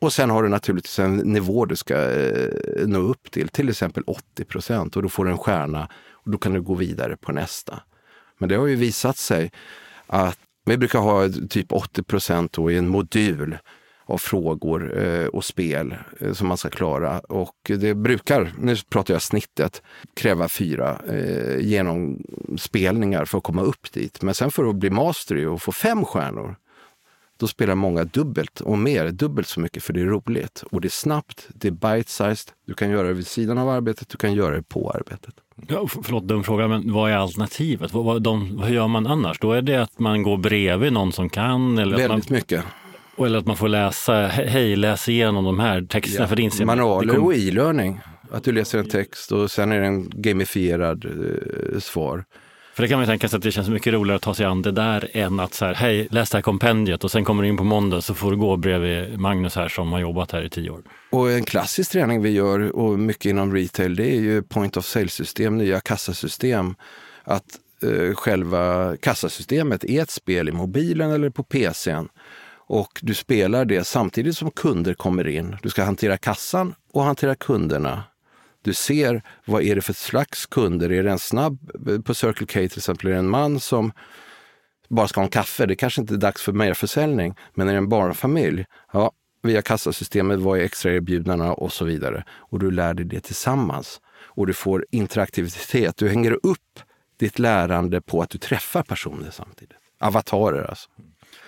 Och 0.00 0.12
sen 0.12 0.30
har 0.30 0.42
du 0.42 0.48
naturligtvis 0.48 0.98
en 0.98 1.16
nivå 1.16 1.64
du 1.64 1.76
ska 1.76 1.94
eh, 1.94 2.86
nå 2.86 2.98
upp 2.98 3.30
till, 3.30 3.48
till 3.48 3.68
exempel 3.68 4.02
80 4.06 4.44
procent 4.44 4.96
och 4.96 5.02
då 5.02 5.08
får 5.08 5.24
du 5.24 5.30
en 5.30 5.38
stjärna 5.38 5.88
och 6.12 6.30
då 6.30 6.38
kan 6.38 6.52
du 6.52 6.62
gå 6.62 6.74
vidare 6.74 7.16
på 7.16 7.32
nästa. 7.32 7.82
Men 8.38 8.48
det 8.48 8.54
har 8.56 8.66
ju 8.66 8.76
visat 8.76 9.16
sig 9.16 9.52
att 10.06 10.38
Vi 10.64 10.76
brukar 10.76 10.98
ha 10.98 11.28
typ 11.48 11.72
80 11.72 12.02
procent 12.02 12.58
i 12.58 12.76
en 12.76 12.88
modul 12.88 13.58
av 14.06 14.18
frågor 14.18 14.98
eh, 14.98 15.26
och 15.26 15.44
spel 15.44 15.94
eh, 16.20 16.32
som 16.32 16.48
man 16.48 16.56
ska 16.56 16.70
klara. 16.70 17.18
Och 17.18 17.56
det 17.64 17.94
brukar, 17.94 18.52
nu 18.58 18.76
pratar 18.76 19.14
jag 19.14 19.22
snittet, 19.22 19.82
kräva 20.14 20.48
fyra 20.48 21.00
eh, 21.08 21.58
genomspelningar 21.58 23.24
för 23.24 23.38
att 23.38 23.44
komma 23.44 23.62
upp 23.62 23.92
dit. 23.92 24.22
Men 24.22 24.34
sen 24.34 24.50
för 24.50 24.64
att 24.64 24.76
bli 24.76 24.90
master 24.90 25.46
och 25.46 25.62
få 25.62 25.72
fem 25.72 26.04
stjärnor, 26.04 26.56
då 27.36 27.46
spelar 27.46 27.74
många 27.74 28.04
dubbelt 28.04 28.60
och 28.60 28.78
mer, 28.78 29.10
dubbelt 29.10 29.48
så 29.48 29.60
mycket 29.60 29.82
för 29.82 29.92
det 29.92 30.00
är 30.00 30.04
roligt. 30.04 30.64
Och 30.70 30.80
det 30.80 30.88
är 30.88 30.90
snabbt, 30.90 31.48
det 31.54 31.68
är 31.68 31.72
bite-sized, 31.72 32.50
du 32.66 32.74
kan 32.74 32.90
göra 32.90 33.08
det 33.08 33.14
vid 33.14 33.26
sidan 33.26 33.58
av 33.58 33.68
arbetet, 33.68 34.08
du 34.08 34.16
kan 34.18 34.34
göra 34.34 34.56
det 34.56 34.62
på 34.62 34.90
arbetet. 34.90 35.34
Ja, 35.68 35.86
förlåt, 36.02 36.24
dum 36.28 36.44
fråga, 36.44 36.68
men 36.68 36.92
vad 36.92 37.10
är 37.10 37.16
alternativet? 37.16 37.92
Vad, 37.92 38.04
vad, 38.04 38.22
de, 38.22 38.58
hur 38.58 38.74
gör 38.74 38.88
man 38.88 39.06
annars? 39.06 39.38
Då 39.38 39.52
är 39.52 39.62
det 39.62 39.76
att 39.82 39.98
man 39.98 40.22
går 40.22 40.36
bredvid 40.36 40.92
någon 40.92 41.12
som 41.12 41.28
kan? 41.28 41.78
Eller 41.78 41.96
Väldigt 41.96 42.30
man, 42.30 42.36
mycket. 42.36 42.64
Eller 43.18 43.38
att 43.38 43.46
man 43.46 43.56
får 43.56 43.68
läsa, 43.68 44.26
hej, 44.26 44.76
läs 44.76 45.08
igenom 45.08 45.44
de 45.44 45.58
här 45.58 45.82
texterna. 45.82 46.24
Ja. 46.24 46.28
För 46.28 46.36
det 46.36 46.64
Manualer 46.64 47.08
det 47.08 47.14
kom- 47.14 47.26
och 47.26 47.34
e-learning. 47.34 48.00
Att 48.30 48.44
du 48.44 48.52
läser 48.52 48.78
en 48.78 48.88
text 48.88 49.32
och 49.32 49.50
sen 49.50 49.72
är 49.72 49.80
det 49.80 49.86
en 49.86 50.10
gamifierad 50.10 51.04
eh, 51.04 51.78
svar. 51.78 52.24
För 52.76 52.82
det 52.82 52.88
kan 52.88 52.98
man 52.98 53.04
ju 53.04 53.06
tänka 53.06 53.28
sig 53.28 53.36
att 53.36 53.42
det 53.42 53.52
känns 53.52 53.68
mycket 53.68 53.92
roligare 53.92 54.16
att 54.16 54.22
ta 54.22 54.34
sig 54.34 54.46
an 54.46 54.62
det 54.62 54.72
där 54.72 55.10
än 55.12 55.40
att 55.40 55.54
så 55.54 55.64
här, 55.64 55.74
hej, 55.74 56.08
läs 56.10 56.30
det 56.30 56.36
här 56.36 56.42
kompendiet 56.42 57.04
och 57.04 57.10
sen 57.10 57.24
kommer 57.24 57.42
du 57.42 57.48
in 57.48 57.56
på 57.56 57.64
måndag 57.64 58.00
så 58.00 58.14
får 58.14 58.30
du 58.30 58.36
gå 58.36 58.56
bredvid 58.56 59.18
Magnus 59.18 59.56
här 59.56 59.68
som 59.68 59.92
har 59.92 60.00
jobbat 60.00 60.32
här 60.32 60.42
i 60.42 60.50
tio 60.50 60.70
år. 60.70 60.82
Och 61.10 61.30
en 61.30 61.44
klassisk 61.44 61.92
träning 61.92 62.22
vi 62.22 62.30
gör, 62.30 62.76
och 62.76 62.98
mycket 62.98 63.26
inom 63.26 63.54
retail, 63.54 63.96
det 63.96 64.16
är 64.16 64.20
ju 64.20 64.42
point 64.42 64.76
of 64.76 64.84
sale-system, 64.84 65.58
nya 65.58 65.80
kassasystem. 65.80 66.74
Att 67.24 67.44
eh, 67.82 68.14
själva 68.14 68.96
kassasystemet 68.96 69.84
är 69.84 70.02
ett 70.02 70.10
spel 70.10 70.48
i 70.48 70.52
mobilen 70.52 71.10
eller 71.10 71.30
på 71.30 71.42
PCn. 71.42 72.08
Och 72.66 73.00
du 73.02 73.14
spelar 73.14 73.64
det 73.64 73.84
samtidigt 73.84 74.36
som 74.36 74.50
kunder 74.50 74.94
kommer 74.94 75.28
in. 75.28 75.56
Du 75.62 75.68
ska 75.68 75.84
hantera 75.84 76.16
kassan 76.16 76.74
och 76.92 77.02
hantera 77.02 77.34
kunderna. 77.34 78.02
Du 78.66 78.74
ser 78.74 79.22
vad 79.44 79.62
är 79.62 79.74
det 79.74 79.82
för 79.82 79.92
slags 79.92 80.46
kunder. 80.46 80.92
Är 80.92 81.02
det 81.02 81.10
en 81.10 81.18
snabb, 81.18 81.88
eh, 81.88 82.00
på 82.00 82.14
Circle 82.14 82.46
K 82.46 82.52
till 82.52 82.78
exempel, 82.78 83.06
är 83.06 83.12
det 83.12 83.18
en 83.18 83.28
man 83.28 83.60
som 83.60 83.92
bara 84.88 85.08
ska 85.08 85.20
ha 85.20 85.24
en 85.24 85.30
kaffe. 85.30 85.66
Det 85.66 85.76
kanske 85.76 86.00
inte 86.00 86.14
är 86.14 86.18
dags 86.18 86.42
för 86.42 86.52
merförsäljning, 86.52 87.34
men 87.54 87.68
är 87.68 87.72
det 87.72 87.78
en 87.78 87.88
barnfamilj, 87.88 88.64
ja, 88.92 89.12
via 89.42 89.62
kassasystemet, 89.62 90.38
vad 90.38 90.58
är 90.58 90.62
extraerbjudandena 90.62 91.54
och 91.54 91.72
så 91.72 91.84
vidare. 91.84 92.24
Och 92.30 92.58
du 92.58 92.70
lär 92.70 92.94
dig 92.94 93.06
det 93.06 93.20
tillsammans. 93.20 94.00
Och 94.16 94.46
du 94.46 94.54
får 94.54 94.86
interaktivitet. 94.90 95.96
Du 95.96 96.08
hänger 96.08 96.38
upp 96.42 96.80
ditt 97.16 97.38
lärande 97.38 98.00
på 98.00 98.22
att 98.22 98.30
du 98.30 98.38
träffar 98.38 98.82
personer 98.82 99.30
samtidigt. 99.30 99.78
Avatarer 99.98 100.64
alltså. 100.64 100.90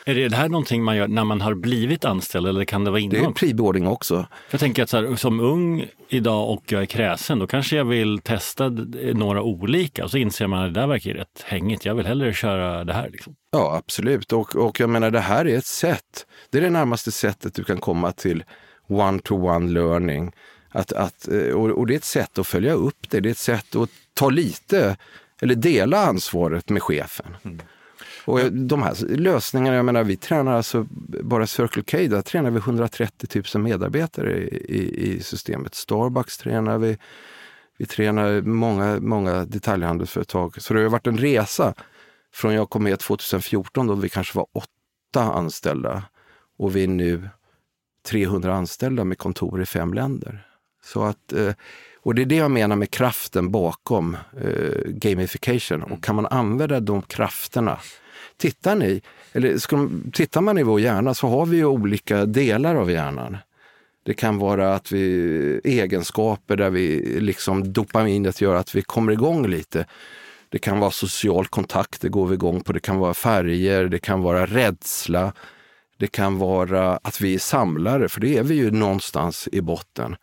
Är 0.08 0.28
det 0.28 0.36
här 0.36 0.48
någonting 0.48 0.82
man 0.84 0.96
gör 0.96 1.08
när 1.08 1.24
man 1.24 1.40
har 1.40 1.54
blivit 1.54 2.04
anställd 2.04 2.46
eller 2.46 2.64
kan 2.64 2.84
det 2.84 2.90
vara 2.90 3.00
Det 3.00 3.04
innan? 3.16 3.24
är 3.30 3.34
preboarding 3.34 3.86
också. 3.86 4.26
Jag 4.50 4.60
tänker 4.60 4.82
att 4.82 4.90
så 4.90 4.96
här, 4.96 5.16
som 5.16 5.40
ung 5.40 5.86
idag 6.08 6.50
och 6.50 6.72
jag 6.72 6.82
är 6.82 6.86
kräsen, 6.86 7.38
då 7.38 7.46
kanske 7.46 7.76
jag 7.76 7.84
vill 7.84 8.18
testa 8.18 8.68
d- 8.68 9.12
några 9.14 9.42
olika 9.42 10.04
och 10.04 10.10
så 10.10 10.18
inser 10.18 10.46
man 10.46 10.64
att 10.64 10.74
det 10.74 10.80
där 10.80 10.86
verkar 10.86 11.10
rätt 11.14 11.42
hängigt. 11.44 11.84
Jag 11.84 11.94
vill 11.94 12.06
hellre 12.06 12.32
köra 12.34 12.84
det 12.84 12.92
här. 12.92 13.10
Liksom. 13.10 13.34
Ja, 13.50 13.76
absolut. 13.76 14.32
Och, 14.32 14.56
och 14.56 14.80
jag 14.80 14.90
menar, 14.90 15.10
det 15.10 15.20
här 15.20 15.44
är 15.48 15.58
ett 15.58 15.66
sätt. 15.66 16.26
Det 16.50 16.58
är 16.58 16.62
det 16.62 16.70
närmaste 16.70 17.12
sättet 17.12 17.54
du 17.54 17.64
kan 17.64 17.78
komma 17.78 18.12
till 18.12 18.44
one-to-one 18.88 19.72
learning. 19.72 20.32
Att, 20.70 20.92
att, 20.92 21.28
eh, 21.28 21.54
och, 21.54 21.70
och 21.70 21.86
det 21.86 21.94
är 21.94 21.98
ett 21.98 22.04
sätt 22.04 22.38
att 22.38 22.46
följa 22.46 22.72
upp 22.72 23.10
det. 23.10 23.20
Det 23.20 23.28
är 23.28 23.30
ett 23.30 23.38
sätt 23.38 23.76
att 23.76 23.90
ta 24.14 24.30
lite, 24.30 24.96
eller 25.42 25.54
dela 25.54 25.98
ansvaret 26.06 26.70
med 26.70 26.82
chefen. 26.82 27.26
Och 28.28 28.52
de 28.52 28.82
här 28.82 29.16
lösningarna, 29.16 29.76
jag 29.76 29.84
menar 29.84 30.04
vi 30.04 30.16
tränar 30.16 30.52
alltså, 30.52 30.86
bara 31.22 31.46
Circle 31.46 31.82
K, 31.82 31.98
där 31.98 32.22
tränar 32.22 32.50
vi 32.50 32.58
130 32.58 33.42
000 33.54 33.62
medarbetare 33.62 34.38
i, 34.38 35.12
i, 35.12 35.20
systemet. 35.20 35.74
Starbucks 35.74 36.38
tränar 36.38 36.78
vi, 36.78 36.98
vi 37.78 37.86
tränar 37.86 38.40
många, 38.40 39.00
många 39.00 39.44
detaljhandelsföretag. 39.44 40.62
Så 40.62 40.74
det 40.74 40.82
har 40.82 40.88
varit 40.88 41.06
en 41.06 41.18
resa 41.18 41.74
från 42.34 42.54
jag 42.54 42.70
kom 42.70 42.82
med 42.82 42.98
2014 42.98 43.86
då 43.86 43.94
vi 43.94 44.08
kanske 44.08 44.36
var 44.36 44.46
åtta 44.52 45.32
anställda 45.32 46.02
och 46.58 46.76
vi 46.76 46.84
är 46.84 46.88
nu 46.88 47.28
300 48.06 48.54
anställda 48.54 49.04
med 49.04 49.18
kontor 49.18 49.62
i 49.62 49.66
fem 49.66 49.94
länder. 49.94 50.46
Så 50.84 51.02
att, 51.02 51.32
eh, 51.32 51.52
och 52.02 52.14
det 52.14 52.22
är 52.22 52.26
det 52.26 52.36
jag 52.36 52.50
menar 52.50 52.76
med 52.76 52.90
kraften 52.90 53.50
bakom 53.50 54.16
eh, 54.40 54.82
gamification. 54.86 55.82
Och 55.82 56.04
kan 56.04 56.16
man 56.16 56.26
använda 56.26 56.80
de 56.80 57.02
krafterna 57.02 57.78
Tittar 58.38 58.74
ni, 58.74 59.00
eller 59.32 59.58
ska, 59.58 59.88
tittar 60.12 60.40
man 60.40 60.58
i 60.58 60.62
vår 60.62 60.80
hjärna 60.80 61.14
så 61.14 61.28
har 61.28 61.46
vi 61.46 61.56
ju 61.56 61.64
olika 61.64 62.24
delar 62.24 62.74
av 62.74 62.90
hjärnan. 62.90 63.36
Det 64.04 64.14
kan 64.14 64.38
vara 64.38 64.74
att 64.74 64.92
vi, 64.92 65.60
egenskaper 65.64 66.56
där 66.56 66.70
vi 66.70 67.16
liksom 67.20 67.72
dopaminet 67.72 68.40
gör 68.40 68.54
att 68.54 68.74
vi 68.74 68.82
kommer 68.82 69.12
igång 69.12 69.46
lite. 69.46 69.86
Det 70.48 70.58
kan 70.58 70.78
vara 70.78 70.90
social 70.90 71.46
kontakt, 71.46 72.00
det 72.00 72.08
går 72.08 72.26
vi 72.26 72.34
igång 72.34 72.60
på. 72.60 72.72
Det 72.72 72.80
kan 72.80 72.98
vara 72.98 73.14
färger, 73.14 73.84
det 73.84 73.98
kan 73.98 74.22
vara 74.22 74.46
rädsla. 74.46 75.32
Det 75.98 76.06
kan 76.06 76.38
vara 76.38 76.96
att 76.96 77.20
vi 77.20 77.34
är 77.34 77.38
samlare, 77.38 78.08
för 78.08 78.20
det 78.20 78.36
är 78.36 78.42
vi 78.42 78.54
ju 78.54 78.70
någonstans 78.70 79.48
i 79.52 79.60
botten. 79.60 80.16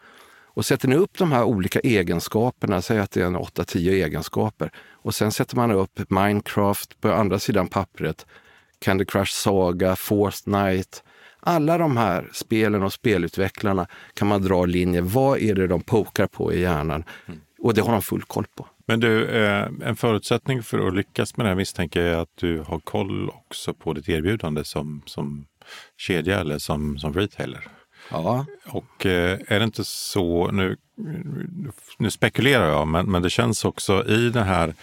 Och 0.56 0.66
sätter 0.66 0.88
ni 0.88 0.96
upp 0.96 1.18
de 1.18 1.32
här 1.32 1.44
olika 1.44 1.80
egenskaperna, 1.80 2.82
säg 2.82 3.00
att 3.00 3.12
det 3.12 3.22
är 3.22 3.26
en 3.26 3.38
8-10 3.38 3.92
egenskaper, 3.92 4.72
och 4.92 5.16
sen 5.16 5.32
sätter 5.32 5.56
man 5.56 5.72
upp 5.72 6.10
Minecraft 6.10 7.02
på 7.02 7.12
andra 7.12 7.40
sidan 7.40 7.68
pappret, 7.68 8.26
Candy 8.80 9.06
Crush 9.06 9.32
Saga, 9.32 9.96
Fortnite. 9.96 10.98
Alla 11.40 11.78
de 11.78 11.98
här 11.98 12.30
spelen 12.34 12.84
och 12.84 12.94
spelutvecklarna 12.94 13.88
kan 14.14 14.28
man 14.28 14.42
dra 14.42 14.66
linjer. 14.66 15.02
Vad 15.02 15.40
är 15.40 15.56
det 15.56 15.68
de 15.68 15.82
pokar 15.82 16.28
på 16.28 16.54
i 16.54 16.62
hjärnan? 16.62 17.04
Och 17.60 17.74
det 17.74 17.82
har 17.82 17.92
de 17.92 18.02
full 18.02 18.24
koll 18.24 18.46
på. 18.56 18.68
Men 18.86 19.00
du, 19.00 19.26
eh, 19.26 19.68
en 19.84 19.96
förutsättning 19.96 20.64
för 20.64 20.88
att 20.88 20.96
lyckas 20.96 21.38
med 21.38 21.46
det 21.46 21.50
här 21.50 21.56
misstänker 21.56 22.02
jag 22.02 22.14
är 22.14 22.18
att 22.18 22.38
du 22.38 22.60
har 22.60 22.80
koll 22.80 23.30
också 23.30 23.74
på 23.74 23.94
ditt 23.94 24.10
erbjudande 24.10 24.64
som, 24.64 25.02
som 25.06 25.46
kedja 25.98 26.40
eller 26.40 26.58
som, 26.58 26.98
som 26.98 27.14
retailer. 27.14 27.68
Ja, 28.10 28.46
Och 28.66 29.06
eh, 29.06 29.40
är 29.48 29.60
det 29.60 29.66
inte 29.66 29.84
så, 29.84 30.52
nu, 30.52 30.78
nu 31.98 32.12
spekulerar 32.12 32.70
jag, 32.70 32.88
men, 32.88 33.12
men 33.12 33.22
det 33.22 33.30
känns 33.30 33.66
också 33.66 34.06
i 34.08 34.30
den 34.30 34.44
här 34.44 34.74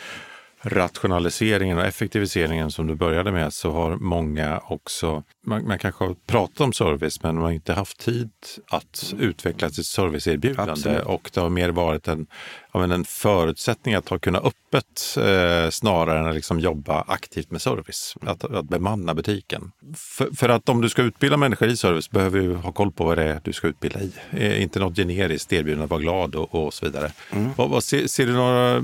rationaliseringen 0.65 1.79
och 1.79 1.85
effektiviseringen 1.85 2.71
som 2.71 2.87
du 2.87 2.95
började 2.95 3.33
med 3.33 3.53
så 3.53 3.71
har 3.71 3.97
många 3.97 4.59
också, 4.59 5.23
man, 5.47 5.67
man 5.67 5.79
kanske 5.79 6.05
har 6.05 6.15
pratat 6.27 6.61
om 6.61 6.73
service 6.73 7.23
men 7.23 7.35
man 7.35 7.45
har 7.45 7.51
inte 7.51 7.73
haft 7.73 7.99
tid 8.01 8.31
att 8.67 9.15
utveckla 9.19 9.71
sitt 9.71 9.87
serviceerbjudande 9.87 10.73
Absolut. 10.73 11.03
och 11.03 11.31
det 11.35 11.41
har 11.41 11.51
mer 11.51 11.69
varit 11.69 12.09
en, 12.09 12.27
ja, 12.73 12.81
men 12.81 12.93
en 12.93 13.05
förutsättning 13.05 13.95
att 13.95 14.09
ha 14.09 14.19
kunna 14.19 14.39
öppet 14.39 15.17
eh, 15.17 15.71
snarare 15.71 16.19
än 16.19 16.27
att 16.27 16.35
liksom 16.35 16.61
jobba 16.61 17.05
aktivt 17.07 17.51
med 17.51 17.63
service, 17.63 18.17
att, 18.21 18.45
att 18.45 18.65
bemanna 18.65 19.15
butiken. 19.15 19.73
För, 19.97 20.37
för 20.37 20.49
att 20.49 20.69
om 20.69 20.81
du 20.81 20.89
ska 20.89 21.03
utbilda 21.03 21.37
människor 21.37 21.69
i 21.69 21.77
service 21.77 22.11
behöver 22.11 22.41
du 22.41 22.55
ha 22.55 22.73
koll 22.73 22.93
på 22.93 23.05
vad 23.05 23.19
det 23.19 23.25
är 23.25 23.41
du 23.45 23.53
ska 23.53 23.69
utbilda 23.69 24.01
i. 24.01 24.13
Eh, 24.31 24.63
inte 24.63 24.81
något 24.81 24.97
generiskt 24.97 25.53
erbjudande, 25.53 25.87
var 25.87 25.99
glad 25.99 26.35
och, 26.35 26.55
och 26.55 26.75
så 26.75 26.85
vidare. 26.87 27.13
Vad, 27.57 27.71
vad, 27.71 27.85
ser, 27.85 28.07
ser 28.07 28.27
du 28.27 28.33
några, 28.33 28.77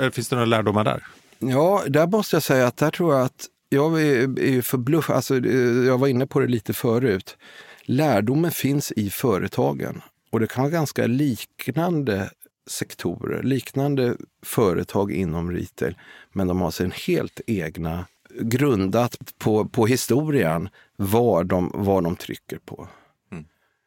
eh, 0.00 0.10
finns 0.12 0.28
det 0.28 0.36
några 0.36 0.46
lärdomar 0.46 0.84
där? 0.84 1.04
Ja, 1.38 1.82
där 1.88 2.06
måste 2.06 2.36
jag 2.36 2.42
säga 2.42 2.66
att 2.66 2.76
där 2.76 2.90
tror 2.90 3.14
jag 3.14 3.24
att 3.24 3.46
jag 3.68 4.02
är, 4.02 4.40
är 4.40 4.62
förbluffad. 4.62 5.16
Alltså, 5.16 5.36
eh, 5.36 5.86
jag 5.86 5.98
var 5.98 6.08
inne 6.08 6.26
på 6.26 6.40
det 6.40 6.46
lite 6.46 6.72
förut. 6.72 7.36
Lärdomen 7.82 8.50
finns 8.50 8.92
i 8.92 9.10
företagen 9.10 10.02
och 10.30 10.40
det 10.40 10.46
kan 10.46 10.62
vara 10.62 10.72
ganska 10.72 11.06
liknande 11.06 12.30
sektorer, 12.70 13.42
liknande 13.42 14.16
företag 14.42 15.12
inom 15.12 15.52
retail. 15.52 15.96
Men 16.32 16.48
de 16.48 16.60
har 16.60 16.70
sin 16.70 16.90
helt 16.90 17.40
egna, 17.46 18.06
grundat 18.40 19.16
på, 19.38 19.64
på 19.64 19.86
historien, 19.86 20.68
vad 20.96 21.46
de, 21.46 21.70
vad 21.74 22.04
de 22.04 22.16
trycker 22.16 22.58
på. 22.58 22.88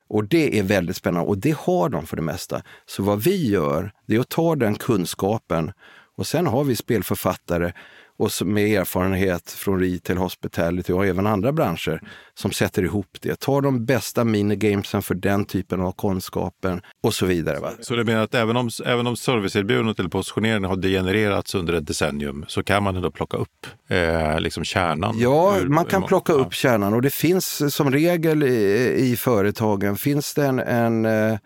Och 0.08 0.25
det 0.28 0.60
är 0.60 0.63
väldigt 0.63 0.96
spännande 0.96 1.30
och 1.30 1.38
det 1.38 1.58
har 1.58 1.90
de 1.90 2.06
för 2.06 2.16
det 2.16 2.22
mesta. 2.22 2.62
Så 2.86 3.04
vad 3.04 3.24
vi 3.24 3.50
gör, 3.50 3.92
det 4.06 4.16
är 4.16 4.20
att 4.20 4.30
ta 4.30 4.56
den 4.56 4.75
kunskapen 4.75 5.72
och 6.16 6.28
sen 6.28 6.48
har 6.48 6.63
vi 6.63 6.75
spelförfattare 6.75 7.74
och 8.17 8.32
med 8.46 8.79
erfarenhet 8.82 9.51
från 9.51 9.79
retail, 9.79 10.17
hospitality 10.17 10.93
och 10.93 11.05
även 11.05 11.27
andra 11.27 11.51
branscher 11.51 12.01
som 12.34 12.51
sätter 12.51 12.84
ihop 12.84 13.08
det. 13.22 13.39
Tar 13.39 13.62
de 13.62 13.86
bästa 13.86 14.24
minigamesen 14.24 15.01
för 15.01 15.15
den 15.15 15.46
typen 15.46 15.82
av 15.82 15.91
kunskapen 15.91 16.82
och 17.03 17.13
så 17.13 17.25
vidare. 17.25 17.60
Va? 17.60 17.72
Så 17.79 17.96
det 17.96 18.03
menar 18.03 18.24
att 18.24 18.36
även 18.36 18.58
om, 18.58 18.70
även 18.86 19.08
om 19.08 19.15
serviceerbjudandet 19.15 20.00
eller 20.00 20.10
positioneringen 20.10 20.63
har 20.70 20.75
degenererats 20.75 21.55
under 21.55 21.74
ett 21.74 21.88
decennium 21.88 22.46
så 22.48 22.63
kan 22.63 22.84
man 22.84 22.96
ändå 22.96 23.12
plocka 23.12 23.38
upp 23.38 23.67
eh, 23.88 24.39
liksom 24.39 24.63
kärnan? 24.63 25.15
Ja, 25.20 25.58
ur- 25.60 25.67
man 25.67 25.86
kan 25.86 26.03
plocka 26.03 26.34
upp 26.34 26.53
kärnan 26.53 26.93
och 26.93 27.01
det 27.01 27.13
finns 27.13 27.75
som 27.75 27.91
regel 27.91 28.43
i, 28.43 28.96
i 28.98 29.17
företagen 29.17 29.96
finns 29.98 30.34
det 30.34 30.46
en, 30.46 30.60
en, 30.60 31.05
eh, 31.05 31.38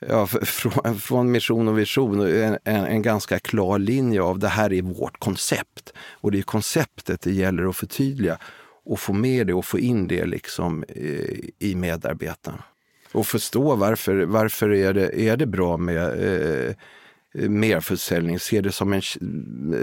ja, 0.00 0.26
från, 0.42 1.00
från 1.00 1.30
mission 1.30 1.68
och 1.68 1.78
vision, 1.78 2.20
en, 2.20 2.58
en, 2.64 2.84
en, 2.84 3.02
ganska 3.02 3.38
klar 3.38 3.78
linje 3.78 4.22
av 4.22 4.38
det 4.38 4.48
här 4.48 4.72
är 4.72 4.82
vårt 4.82 5.18
koncept. 5.18 5.92
Och 5.98 6.32
det 6.32 6.38
är 6.38 6.42
konceptet 6.42 7.20
det 7.20 7.32
gäller 7.32 7.68
att 7.70 7.76
förtydliga 7.76 8.38
och 8.84 9.00
få 9.00 9.12
med 9.12 9.46
det 9.46 9.54
och 9.54 9.64
få 9.64 9.78
in 9.78 10.08
det 10.08 10.26
liksom 10.26 10.84
eh, 10.88 11.02
i, 11.04 11.50
i 11.58 11.74
medarbetarna. 11.74 12.64
Och 13.12 13.26
förstå 13.26 13.76
varför, 13.76 14.24
varför 14.24 14.72
är, 14.72 14.94
det, 14.94 15.20
är 15.20 15.36
det 15.36 15.46
bra 15.46 15.76
med 15.76 16.08
eh, 16.68 16.74
merförsäljning, 17.48 18.38
se 18.38 18.60
det 18.60 18.72
som 18.72 18.92
en, 18.92 19.02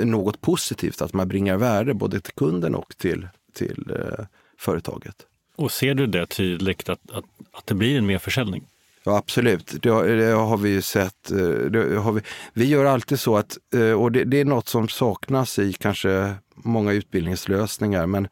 något 0.10 0.42
positivt, 0.42 1.02
att 1.02 1.14
man 1.14 1.28
bringar 1.28 1.58
värde 1.58 1.94
både 1.94 2.20
till 2.20 2.34
kunden 2.34 2.76
och 2.76 2.98
till, 2.98 3.28
till 3.54 3.92
eh, 3.96 4.26
företaget. 4.58 5.16
Och 5.56 5.72
ser 5.72 5.94
du 5.94 6.08
det 6.08 6.26
tydligt, 6.26 6.90
att, 6.90 7.12
att, 7.12 7.26
att 7.52 7.68
det 7.68 7.76
blir 7.76 7.98
en 7.98 8.06
merförsäljning? 8.06 8.64
Ja, 9.06 9.18
absolut. 9.18 9.76
Det 9.82 9.90
har, 9.90 10.06
det 10.06 10.32
har 10.32 10.58
vi 10.58 10.70
ju 10.70 10.82
sett. 10.82 11.32
Eh, 11.32 12.02
har 12.02 12.12
vi, 12.12 12.22
vi 12.54 12.66
gör 12.66 12.86
alltid 12.86 13.20
så 13.20 13.38
att, 13.38 13.58
eh, 13.76 13.92
och 13.92 14.12
det, 14.12 14.24
det, 14.24 14.40
är 14.40 14.46
något 14.46 14.68
som 14.68 14.88
saknas 14.88 15.60
i 15.60 15.74
kanske 15.74 16.36
många 16.56 16.92
utbildningslösningar, 16.92 18.08
men 18.08 18.28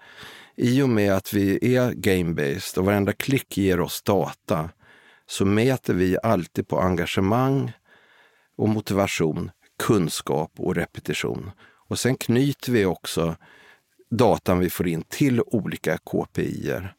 i 0.56 0.82
och 0.82 0.90
med 0.90 1.14
att 1.14 1.34
vi 1.34 1.76
är 1.76 1.92
game-based 1.92 2.78
och 2.78 2.86
varenda 2.86 3.14
klick 3.14 3.58
ger 3.58 3.80
oss 3.80 4.02
data, 4.02 4.70
så 5.28 5.46
mäter 5.46 5.94
vi 5.94 6.18
alltid 6.24 6.68
på 6.68 6.80
engagemang 6.80 7.72
och 8.58 8.70
motivation, 8.70 9.52
kunskap 9.84 10.52
och 10.58 10.76
repetition. 10.76 11.52
Och 11.88 12.00
sen 12.00 12.16
knyter 12.16 12.72
vi 12.72 12.86
också 12.86 13.36
datan 14.10 14.60
vi 14.60 14.70
får 14.70 14.88
in 14.88 15.04
till 15.04 15.42
olika 15.42 15.98
KPI-er. 15.98 16.94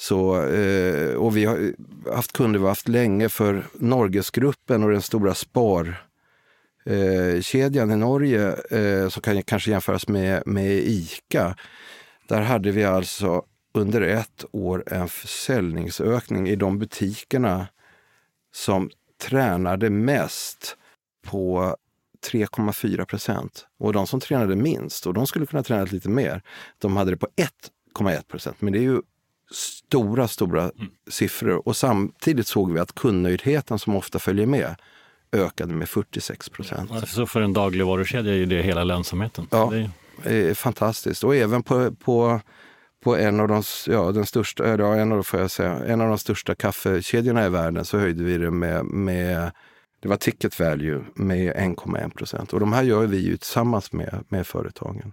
Så, 0.00 0.46
eh, 0.46 1.14
och 1.14 1.36
vi 1.36 1.44
har 1.44 1.58
eh, 1.58 2.14
haft 2.14 2.32
kunder 2.32 2.58
vi 2.58 2.62
har 2.62 2.70
haft 2.70 2.88
länge 2.88 3.28
för 3.28 3.66
Norgesgruppen 3.74 4.82
och 4.82 4.90
den 4.90 5.02
stora 5.02 5.34
sparkedjan 5.34 6.00
eh, 7.90 7.96
i 7.96 7.98
Norge 7.98 8.56
eh, 8.70 9.08
som 9.08 9.22
kan 9.22 9.42
kanske 9.42 9.70
jämföras 9.70 10.08
med, 10.08 10.42
med 10.46 10.72
ICA. 10.72 11.56
Där 12.28 12.40
hade 12.40 12.70
vi 12.70 12.84
alltså 12.84 13.42
under 13.74 14.00
ett 14.00 14.44
år 14.52 14.84
en 14.86 15.08
försäljningsökning 15.08 16.48
i 16.48 16.56
de 16.56 16.78
butikerna 16.78 17.66
som 18.52 18.90
tränade 19.22 19.90
mest 19.90 20.76
på 21.26 21.76
3,4 22.32 23.04
procent. 23.04 23.66
Och 23.78 23.92
de 23.92 24.06
som 24.06 24.20
tränade 24.20 24.56
minst, 24.56 25.06
och 25.06 25.14
de 25.14 25.26
skulle 25.26 25.46
kunna 25.46 25.62
träna 25.62 25.84
lite 25.84 26.08
mer, 26.08 26.42
de 26.78 26.96
hade 26.96 27.10
det 27.10 27.16
på 27.16 27.28
1,1 27.96 28.22
procent. 28.28 28.60
Men 28.60 28.72
det 28.72 28.78
är 28.78 28.82
ju 28.82 29.02
stora, 29.50 30.28
stora 30.28 30.62
mm. 30.62 30.90
siffror. 31.10 31.68
Och 31.68 31.76
samtidigt 31.76 32.46
såg 32.46 32.72
vi 32.72 32.80
att 32.80 32.94
kundnöjdheten 32.94 33.78
som 33.78 33.96
ofta 33.96 34.18
följer 34.18 34.46
med 34.46 34.74
ökade 35.32 35.74
med 35.74 35.88
46 35.88 36.48
procent. 36.48 37.08
Så 37.08 37.26
för 37.26 37.40
en 37.40 37.52
dagligvarukedja 37.52 38.34
är 38.34 38.46
det 38.46 38.62
hela 38.62 38.84
lönsamheten? 38.84 39.46
Ja, 39.50 39.72
det 40.22 40.50
är 40.50 40.54
fantastiskt. 40.54 41.24
Och 41.24 41.36
även 41.36 41.62
på, 41.62 41.92
på, 41.92 42.40
på 43.04 43.16
en 43.16 43.40
av 43.40 43.48
de, 43.48 43.62
ja, 43.86 44.12
den 44.12 44.26
största, 44.26 44.68
ja, 44.68 44.94
en 44.94 45.12
av, 45.12 45.22
får 45.22 45.40
jag 45.40 45.50
säga, 45.50 45.84
en 45.86 46.00
av 46.00 46.08
de 46.08 46.18
största 46.18 46.54
kaffekedjorna 46.54 47.46
i 47.46 47.48
världen 47.48 47.84
så 47.84 47.98
höjde 47.98 48.24
vi 48.24 48.38
det 48.38 48.50
med, 48.50 48.84
med 48.84 49.52
det 50.00 50.08
var 50.08 50.16
ticket 50.16 50.60
value 50.60 51.04
med 51.14 51.56
1,1 51.56 52.14
procent. 52.14 52.52
Och 52.52 52.60
de 52.60 52.72
här 52.72 52.82
gör 52.82 53.06
vi 53.06 53.18
ju 53.18 53.36
tillsammans 53.36 53.92
med, 53.92 54.24
med 54.28 54.46
företagen. 54.46 55.12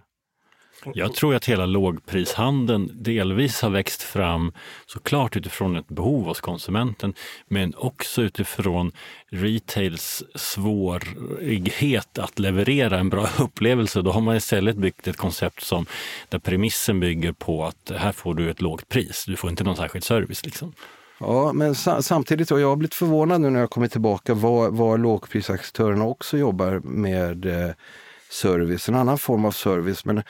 Jag 0.94 1.14
tror 1.14 1.34
att 1.34 1.44
hela 1.44 1.66
lågprishandeln 1.66 2.90
delvis 2.94 3.62
har 3.62 3.70
växt 3.70 4.02
fram 4.02 4.52
såklart 4.86 5.36
utifrån 5.36 5.76
ett 5.76 5.88
behov 5.88 6.24
hos 6.24 6.40
konsumenten, 6.40 7.14
men 7.48 7.74
också 7.76 8.22
utifrån 8.22 8.92
retails 9.30 10.22
svårighet 10.34 12.18
att 12.18 12.38
leverera 12.38 12.98
en 12.98 13.08
bra 13.08 13.28
upplevelse. 13.38 14.02
Då 14.02 14.12
har 14.12 14.20
man 14.20 14.36
istället 14.36 14.76
byggt 14.76 15.08
ett 15.08 15.16
koncept 15.16 15.62
som, 15.62 15.86
där 16.28 16.38
premissen 16.38 17.00
bygger 17.00 17.32
på 17.32 17.64
att 17.64 17.92
här 17.96 18.12
får 18.12 18.34
du 18.34 18.50
ett 18.50 18.60
lågt 18.60 18.88
pris, 18.88 19.24
du 19.26 19.36
får 19.36 19.50
inte 19.50 19.64
någon 19.64 19.76
särskild 19.76 20.04
service. 20.04 20.44
Liksom. 20.44 20.72
Ja, 21.20 21.52
men 21.52 21.74
samtidigt, 21.74 22.50
och 22.50 22.60
jag 22.60 22.68
har 22.68 22.76
blivit 22.76 22.94
förvånad 22.94 23.40
nu 23.40 23.50
när 23.50 23.60
jag 23.60 23.70
kommit 23.70 23.92
tillbaka, 23.92 24.34
var, 24.34 24.70
var 24.70 24.98
lågprisaktörerna 24.98 26.04
också 26.04 26.38
jobbar 26.38 26.80
med 26.84 27.46
eh, 27.46 27.70
service, 28.30 28.88
en 28.88 28.94
annan 28.94 29.18
form 29.18 29.44
av 29.44 29.50
service. 29.50 30.04
Men 30.04 30.22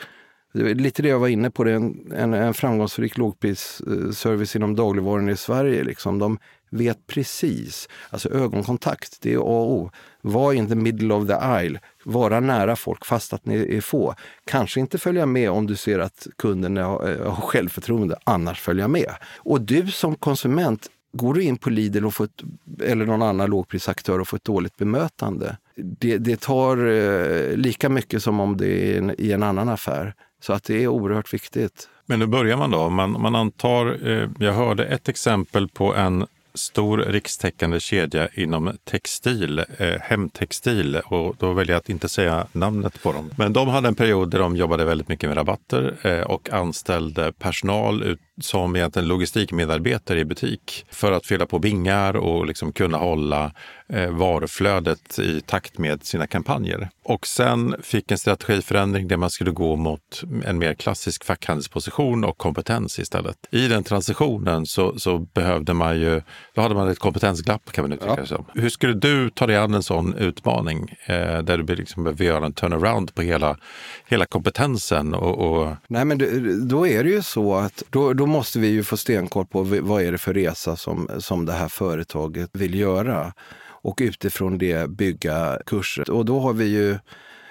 lite 0.57 1.03
det 1.03 1.09
jag 1.09 1.19
var 1.19 1.29
inne 1.29 1.51
på, 1.51 1.65
det 1.65 1.71
är 1.71 1.77
en, 1.77 2.13
en, 2.17 2.35
en 2.35 2.55
framgångsrik 2.55 3.19
lågprisservice 3.19 4.57
inom 4.57 4.77
dagligvarorna 4.77 5.31
i 5.31 5.37
Sverige. 5.37 5.85
Liksom. 5.85 6.19
De 6.19 6.39
vet 6.71 7.07
precis, 7.07 7.89
alltså 8.11 8.29
ögonkontakt, 8.29 9.19
det 9.21 9.33
är 9.33 9.37
A 9.37 9.41
och 9.41 9.73
O. 9.73 9.91
Var 10.21 10.53
in 10.53 10.69
the 10.69 10.75
middle 10.75 11.15
of 11.15 11.27
the 11.27 11.35
aisle, 11.35 11.81
vara 12.05 12.41
nära 12.41 12.77
folk 12.77 13.05
fast 13.05 13.33
att 13.33 13.47
ni 13.47 13.77
är 13.77 13.81
få. 13.81 14.15
Kanske 14.45 14.81
inte 14.81 14.99
följa 14.99 15.27
med 15.27 15.51
om 15.51 15.67
du 15.67 15.77
ser 15.77 15.99
att 15.99 16.27
kunden 16.39 16.77
har, 16.77 17.11
eh, 17.11 17.33
har 17.33 17.43
självförtroende, 17.43 18.17
annars 18.25 18.61
följa 18.61 18.89
med. 18.89 19.11
Och 19.37 19.61
du 19.61 19.87
som 19.87 20.15
konsument, 20.15 20.91
går 21.13 21.35
du 21.35 21.43
in 21.43 21.57
på 21.57 21.71
Lidl 21.71 22.05
och 22.05 22.15
får 22.15 22.25
ett, 22.25 22.43
eller 22.83 23.07
någon 23.07 23.23
annan 23.23 23.51
lågprisaktör 23.51 24.19
och 24.19 24.29
får 24.29 24.37
ett 24.37 24.45
dåligt 24.45 24.77
bemötande, 24.77 25.57
det, 25.77 26.19
det 26.19 26.41
tar 26.41 26.87
eh, 26.87 27.57
lika 27.57 27.89
mycket 27.89 28.23
som 28.23 28.41
om 28.41 28.57
det 28.57 28.69
är 28.69 28.99
en, 28.99 29.15
i 29.19 29.33
en 29.33 29.43
annan 29.43 29.69
affär. 29.69 30.15
Så 30.47 30.53
att 30.53 30.65
det 30.65 30.83
är 30.83 30.89
oerhört 30.89 31.35
viktigt. 31.35 31.89
Men 32.07 32.21
hur 32.21 32.29
börjar 32.29 32.57
man 32.57 32.71
då? 32.71 32.89
Man, 32.91 33.21
man 33.21 33.35
antar, 33.35 34.09
eh, 34.09 34.29
jag 34.39 34.53
hörde 34.53 34.85
ett 34.85 35.09
exempel 35.09 35.69
på 35.69 35.95
en 35.95 36.27
stor 36.55 36.99
rikstäckande 36.99 37.81
kedja 37.81 38.29
inom 38.35 38.73
textil, 38.85 39.59
eh, 39.59 40.01
hemtextil 40.01 40.97
och 40.97 41.37
då 41.39 41.53
väljer 41.53 41.75
jag 41.75 41.79
att 41.79 41.89
inte 41.89 42.09
säga 42.09 42.47
namnet 42.53 43.03
på 43.03 43.13
dem. 43.13 43.31
Men 43.39 43.53
de 43.53 43.69
hade 43.69 43.89
en 43.89 43.95
period 43.95 44.31
där 44.31 44.39
de 44.39 44.57
jobbade 44.57 44.85
väldigt 44.85 45.09
mycket 45.09 45.29
med 45.29 45.37
rabatter 45.37 45.97
eh, 46.03 46.21
och 46.21 46.51
anställde 46.53 47.33
personal 47.33 48.03
ut, 48.03 48.21
som 48.41 48.77
egentligen 48.77 49.09
logistikmedarbetare 49.09 50.21
i 50.21 50.25
butik 50.25 50.87
för 50.91 51.13
att 51.13 51.27
fylla 51.27 51.47
på 51.47 51.59
bingar 51.59 52.17
och 52.17 52.47
liksom 52.47 52.73
kunna 52.73 52.99
hålla 52.99 53.53
eh, 53.89 54.11
varuflödet 54.11 55.19
i 55.19 55.41
takt 55.41 55.79
med 55.79 56.05
sina 56.05 56.27
kampanjer. 56.27 56.89
Och 57.05 57.27
sen 57.27 57.77
fick 57.83 58.11
en 58.11 58.19
strategiförändring 58.19 59.09
där 59.09 59.17
man 59.17 59.31
skulle 59.31 59.51
gå 59.51 59.77
mot 59.77 60.23
en 60.45 60.59
mer 60.59 60.75
klassisk 60.75 61.25
fackhandelsposition 61.25 62.25
och 62.25 62.39
kompetens 62.39 62.99
istället. 62.99 63.37
I 63.51 63.69
den 63.69 63.85
transitionen 63.85 64.67
så, 64.67 64.99
så 64.99 65.19
behövde 65.19 65.75
man 65.75 66.01
ju, 66.01 66.23
då 66.55 66.63
hade 66.63 66.75
man 66.75 66.89
ett 66.89 66.99
kompetensglapp 66.99 67.73
kan 67.73 67.85
man 67.85 67.93
uttrycka 67.93 68.15
ja. 68.15 68.21
det 68.21 68.27
som. 68.27 68.45
Hur 68.55 68.69
skulle 68.69 68.95
du 68.95 69.31
ta 69.31 69.47
dig 69.47 69.57
an 69.57 69.75
en 69.75 69.83
sån 69.83 70.15
utmaning 70.15 70.95
eh, 71.07 71.43
där 71.43 71.59
du 71.59 71.75
liksom 71.75 72.05
behöver 72.05 72.25
göra 72.25 72.47
en 72.47 72.53
turnaround 72.53 73.15
på 73.15 73.23
hela, 73.23 73.57
hela 74.07 74.27
kompetensen? 74.27 75.15
Och, 75.15 75.39
och... 75.39 75.77
Nej 75.89 76.05
men 76.05 76.19
då 76.69 76.87
är 76.87 77.05
det 77.05 77.11
ju 77.11 77.23
så 77.23 77.55
att 77.55 77.83
då, 77.91 78.13
då 78.13 78.26
måste 78.27 78.59
vi 78.59 78.69
ju 78.69 78.83
få 78.83 78.97
stenkoll 78.97 79.47
på 79.47 79.63
vad 79.63 80.03
är 80.03 80.13
det 80.13 80.19
för 80.19 80.35
resa 80.35 80.77
som, 80.77 81.09
som 81.19 81.47
det 81.47 81.53
här 81.53 81.69
företaget 81.69 82.51
vill 82.53 82.75
göra 82.75 83.33
och 83.87 83.99
utifrån 84.03 84.59
det 84.59 84.91
bygga 84.91 85.59
kurser. 85.67 86.11
Och 86.11 86.25
då 86.25 86.41
har 86.41 86.53
vi 86.53 86.65
ju 86.65 86.99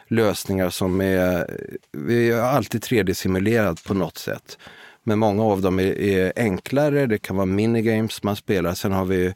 lösningar 0.07 0.69
som 0.69 1.01
är, 1.01 1.47
vi 1.91 2.31
är 2.31 2.41
alltid 2.41 2.81
3D-simulerat 2.81 3.87
på 3.87 3.93
något 3.93 4.17
sätt. 4.17 4.57
Men 5.03 5.19
många 5.19 5.43
av 5.43 5.61
dem 5.61 5.79
är, 5.79 5.99
är, 5.99 6.33
enklare, 6.35 7.05
det 7.05 7.17
kan 7.17 7.35
vara 7.35 7.45
minigames 7.45 8.23
man 8.23 8.35
spelar. 8.35 8.73
Sen 8.73 8.91
har 8.91 9.05
vi 9.05 9.33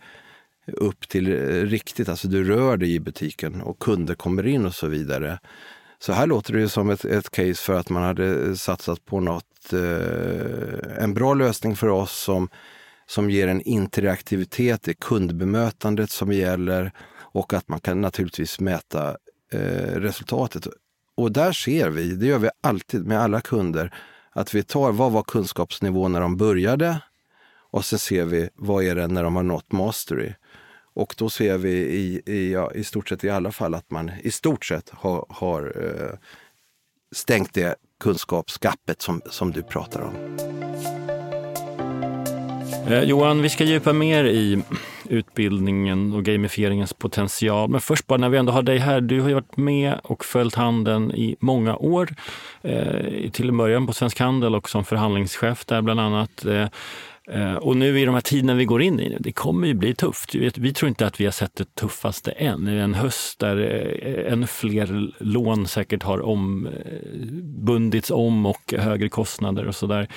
upp 0.67 1.09
till 1.09 1.27
riktigt, 1.65 2.09
alltså 2.09 2.27
du 2.27 2.43
rör 2.43 2.77
dig 2.77 2.93
i 2.93 2.99
butiken 2.99 3.61
och 3.61 3.79
kunder 3.79 4.15
kommer 4.15 4.47
in 4.47 4.65
och 4.65 4.75
så 4.75 4.87
vidare. 4.87 5.39
Så 6.01 6.13
här 6.13 6.27
låter 6.27 6.53
det 6.53 6.69
som 6.69 6.89
ett, 6.89 7.05
ett 7.05 7.29
case 7.29 7.55
för 7.55 7.73
att 7.73 7.89
man 7.89 8.03
hade 8.03 8.47
eh, 8.47 8.53
satsat 8.53 9.05
på 9.05 9.19
något, 9.19 9.73
eh, 9.73 11.03
en 11.03 11.13
bra 11.13 11.33
lösning 11.33 11.75
för 11.75 11.87
oss 11.87 12.23
som, 12.23 12.49
som 13.07 13.29
ger 13.29 13.47
en 13.47 13.61
interaktivitet 13.61 14.87
i 14.87 14.93
kundbemötandet 14.93 16.11
som 16.11 16.31
gäller 16.31 16.91
och 17.31 17.53
att 17.53 17.67
man 17.67 17.79
kan 17.79 18.01
naturligtvis 18.01 18.59
mäta 18.59 19.17
eh, 19.51 19.95
resultatet. 19.95 20.67
Och 21.15 21.31
där 21.31 21.51
ser 21.51 21.89
vi, 21.89 22.15
det 22.15 22.25
gör 22.25 22.39
vi 22.39 22.49
alltid 22.61 23.05
med 23.05 23.19
alla 23.21 23.41
kunder, 23.41 23.93
att 24.31 24.53
vi 24.53 24.63
tar 24.63 24.91
vad 24.91 25.11
var 25.11 25.23
kunskapsnivån 25.23 26.11
när 26.11 26.21
de 26.21 26.37
började 26.37 27.01
och 27.71 27.85
sen 27.85 27.99
ser 27.99 28.25
vi 28.25 28.49
vad 28.55 28.83
är 28.83 28.95
det 28.95 29.07
när 29.07 29.23
de 29.23 29.35
har 29.35 29.43
nått 29.43 29.71
mastery. 29.71 30.33
Och 30.99 31.15
då 31.17 31.29
ser 31.29 31.57
vi 31.57 31.71
i, 31.71 32.21
i, 32.25 32.51
ja, 32.53 32.71
i 32.75 32.83
stort 32.83 33.09
sett 33.09 33.23
i 33.23 33.29
alla 33.29 33.51
fall 33.51 33.73
att 33.73 33.91
man 33.91 34.11
i 34.23 34.31
stort 34.31 34.65
sett 34.65 34.89
har, 34.89 35.25
har 35.29 35.73
eh, 35.75 36.17
stängt 37.15 37.53
det 37.53 37.75
kunskapsgappet 37.99 39.01
som, 39.01 39.21
som 39.29 39.51
du 39.51 39.63
pratar 39.63 40.01
om. 40.01 40.13
Eh, 42.89 43.03
Johan, 43.03 43.41
vi 43.41 43.49
ska 43.49 43.63
djupa 43.63 43.93
mer 43.93 44.23
i 44.23 44.63
utbildningen 45.09 46.13
och 46.13 46.23
gamifieringens 46.23 46.93
potential. 46.93 47.69
Men 47.69 47.81
först 47.81 48.07
bara 48.07 48.17
när 48.17 48.29
vi 48.29 48.37
ändå 48.37 48.51
har 48.51 48.61
dig 48.61 48.77
här. 48.77 49.01
Du 49.01 49.21
har 49.21 49.27
ju 49.27 49.33
varit 49.33 49.57
med 49.57 49.99
och 50.03 50.25
följt 50.25 50.55
handeln 50.55 51.11
i 51.11 51.35
många 51.39 51.75
år. 51.75 52.09
Eh, 52.61 53.29
till 53.31 53.49
en 53.49 53.57
början 53.57 53.87
på 53.87 53.93
Svensk 53.93 54.19
Handel 54.19 54.55
och 54.55 54.69
som 54.69 54.85
förhandlingschef 54.85 55.65
där 55.65 55.81
bland 55.81 55.99
annat. 55.99 56.45
Eh, 56.45 56.67
Eh, 57.31 57.55
och 57.55 57.77
nu 57.77 57.99
i 57.99 58.05
de 58.05 58.13
här 58.13 58.21
tiderna 58.21 58.53
vi 58.53 58.65
går 58.65 58.81
in 58.81 58.99
i, 58.99 59.17
det 59.19 59.31
kommer 59.31 59.67
ju 59.67 59.73
bli 59.73 59.95
tufft. 59.95 60.35
Vi 60.35 60.73
tror 60.73 60.89
inte 60.89 61.07
att 61.07 61.19
vi 61.19 61.25
har 61.25 61.31
sett 61.31 61.55
det 61.55 61.75
tuffaste 61.75 62.31
än. 62.31 62.67
En 62.67 62.93
höst 62.93 63.39
där 63.39 63.57
eh, 63.57 64.33
ännu 64.33 64.47
fler 64.47 65.11
lån 65.23 65.67
säkert 65.67 66.03
har 66.03 66.21
ombundits 66.21 68.11
eh, 68.11 68.17
om 68.17 68.45
och 68.45 68.73
högre 68.77 69.09
kostnader 69.09 69.67
och 69.67 69.75
sådär. 69.75 70.07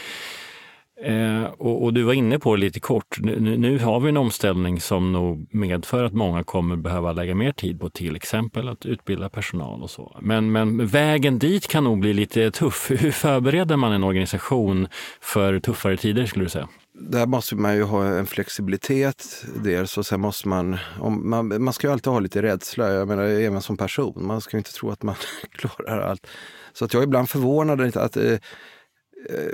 Eh, 1.05 1.43
och, 1.45 1.85
och, 1.85 1.95
du 1.95 2.03
var 2.03 2.13
inne 2.13 2.39
på 2.39 2.57
det 2.57 2.61
lite 2.61 2.81
kort. 2.81 3.17
Nu, 3.21 3.57
nu, 3.57 3.79
har 3.79 4.01
vi 4.01 4.09
en 4.09 4.17
omställning 4.17 4.81
som 4.81 5.13
nog 5.13 5.47
medför 5.51 6.05
att 6.05 6.13
många 6.13 6.45
kommer 6.45 6.77
behöva 6.77 7.13
lägga 7.13 7.35
mer 7.35 7.53
tid 7.53 7.81
på 7.81 7.91
till 7.91 8.17
exempel 8.17 8.69
att 8.69 8.87
utbilda 8.87 9.29
personal 9.29 9.83
och 9.83 9.91
så. 9.91 10.19
Men, 10.21 10.53
men 10.53 10.87
vägen 10.87 11.39
dit 11.39 11.69
kan 11.69 11.85
nog 11.85 12.01
bli 12.01 12.13
lite 12.13 12.51
tuff. 12.51 12.91
Hur 12.91 13.11
förbereder 13.11 13.77
man 13.77 13.93
en 13.93 14.05
organisation 14.05 14.89
för 15.21 15.61
tuffare 15.61 15.97
tider 15.97 16.27
skulle 16.27 16.45
du 16.45 16.49
säga? 16.49 16.69
Där 17.11 17.27
måste 17.27 17.57
man 17.57 17.77
ju 17.77 17.83
ha 17.83 18.05
en 18.07 18.27
flexibilitet 18.27 19.45
dels 19.65 19.99
och 19.99 20.07
sen 20.07 20.21
måste 20.21 20.49
man, 20.49 20.79
om, 21.01 21.31
man, 21.31 21.63
man 21.65 21.73
ska 21.73 21.87
ju 21.87 21.93
alltid 21.93 22.13
ha 22.13 22.21
lite 22.21 22.43
rädsla, 22.43 22.93
jag 22.93 23.09
menar 23.09 23.23
även 23.23 23.63
som 23.63 23.77
person. 23.77 24.27
Man 24.27 24.41
ska 24.41 24.57
ju 24.57 24.59
inte 24.59 24.73
tro 24.73 24.91
att 24.91 25.03
man 25.03 25.15
klarar 25.53 26.01
allt. 26.01 26.27
Så 26.73 26.85
att 26.85 26.95
jag 26.95 27.03
är 27.03 27.07
ibland 27.07 27.31
förvånad 27.31 27.97
att 27.97 28.17
eh, 28.17 28.33
eh, 28.33 28.39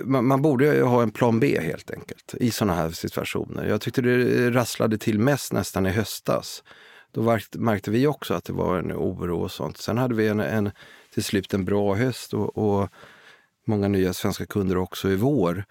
man, 0.04 0.26
man, 0.26 0.42
borde 0.42 0.82
ha 0.82 1.02
en 1.02 1.10
plan 1.10 1.40
B 1.40 1.60
helt 1.60 1.90
enkelt 1.90 2.34
i 2.40 2.50
sådana 2.50 2.74
här 2.74 2.90
situationer. 2.90 3.68
Jag 3.68 3.80
tyckte 3.80 4.02
det 4.02 4.50
rasslade 4.50 4.98
till 4.98 5.18
mest 5.18 5.52
nästan 5.52 5.86
i 5.86 5.90
höstas. 5.90 6.62
Då 7.12 7.38
märkte 7.52 7.90
vi 7.90 8.06
också 8.06 8.34
att 8.34 8.44
det 8.44 8.52
var 8.52 8.78
en 8.78 8.92
oro 8.92 9.40
och 9.40 9.50
sånt. 9.50 9.78
Sen 9.78 9.98
hade 9.98 10.14
vi 10.14 10.28
en, 10.28 10.40
en 10.40 10.70
till 11.14 11.24
slut 11.24 11.54
en 11.54 11.64
bra 11.64 11.94
höst 11.94 12.34
och, 12.34 12.58
och, 12.58 12.88
många 13.68 13.88
nya 13.88 14.12
svenska 14.12 14.46
kunder 14.46 14.76
också 14.76 15.10
i 15.10 15.16
vår. 15.16 15.64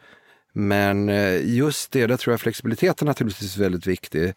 Men 0.60 1.10
eh, 1.10 1.56
just 1.56 1.92
det, 1.92 2.08
där 2.08 2.18
tror 2.18 2.34
jag 2.34 2.42
flexibiliteten 2.42 3.06
naturligtvis 3.06 3.58
är 3.58 3.62
väldigt 3.62 3.88
viktig. 3.88 4.34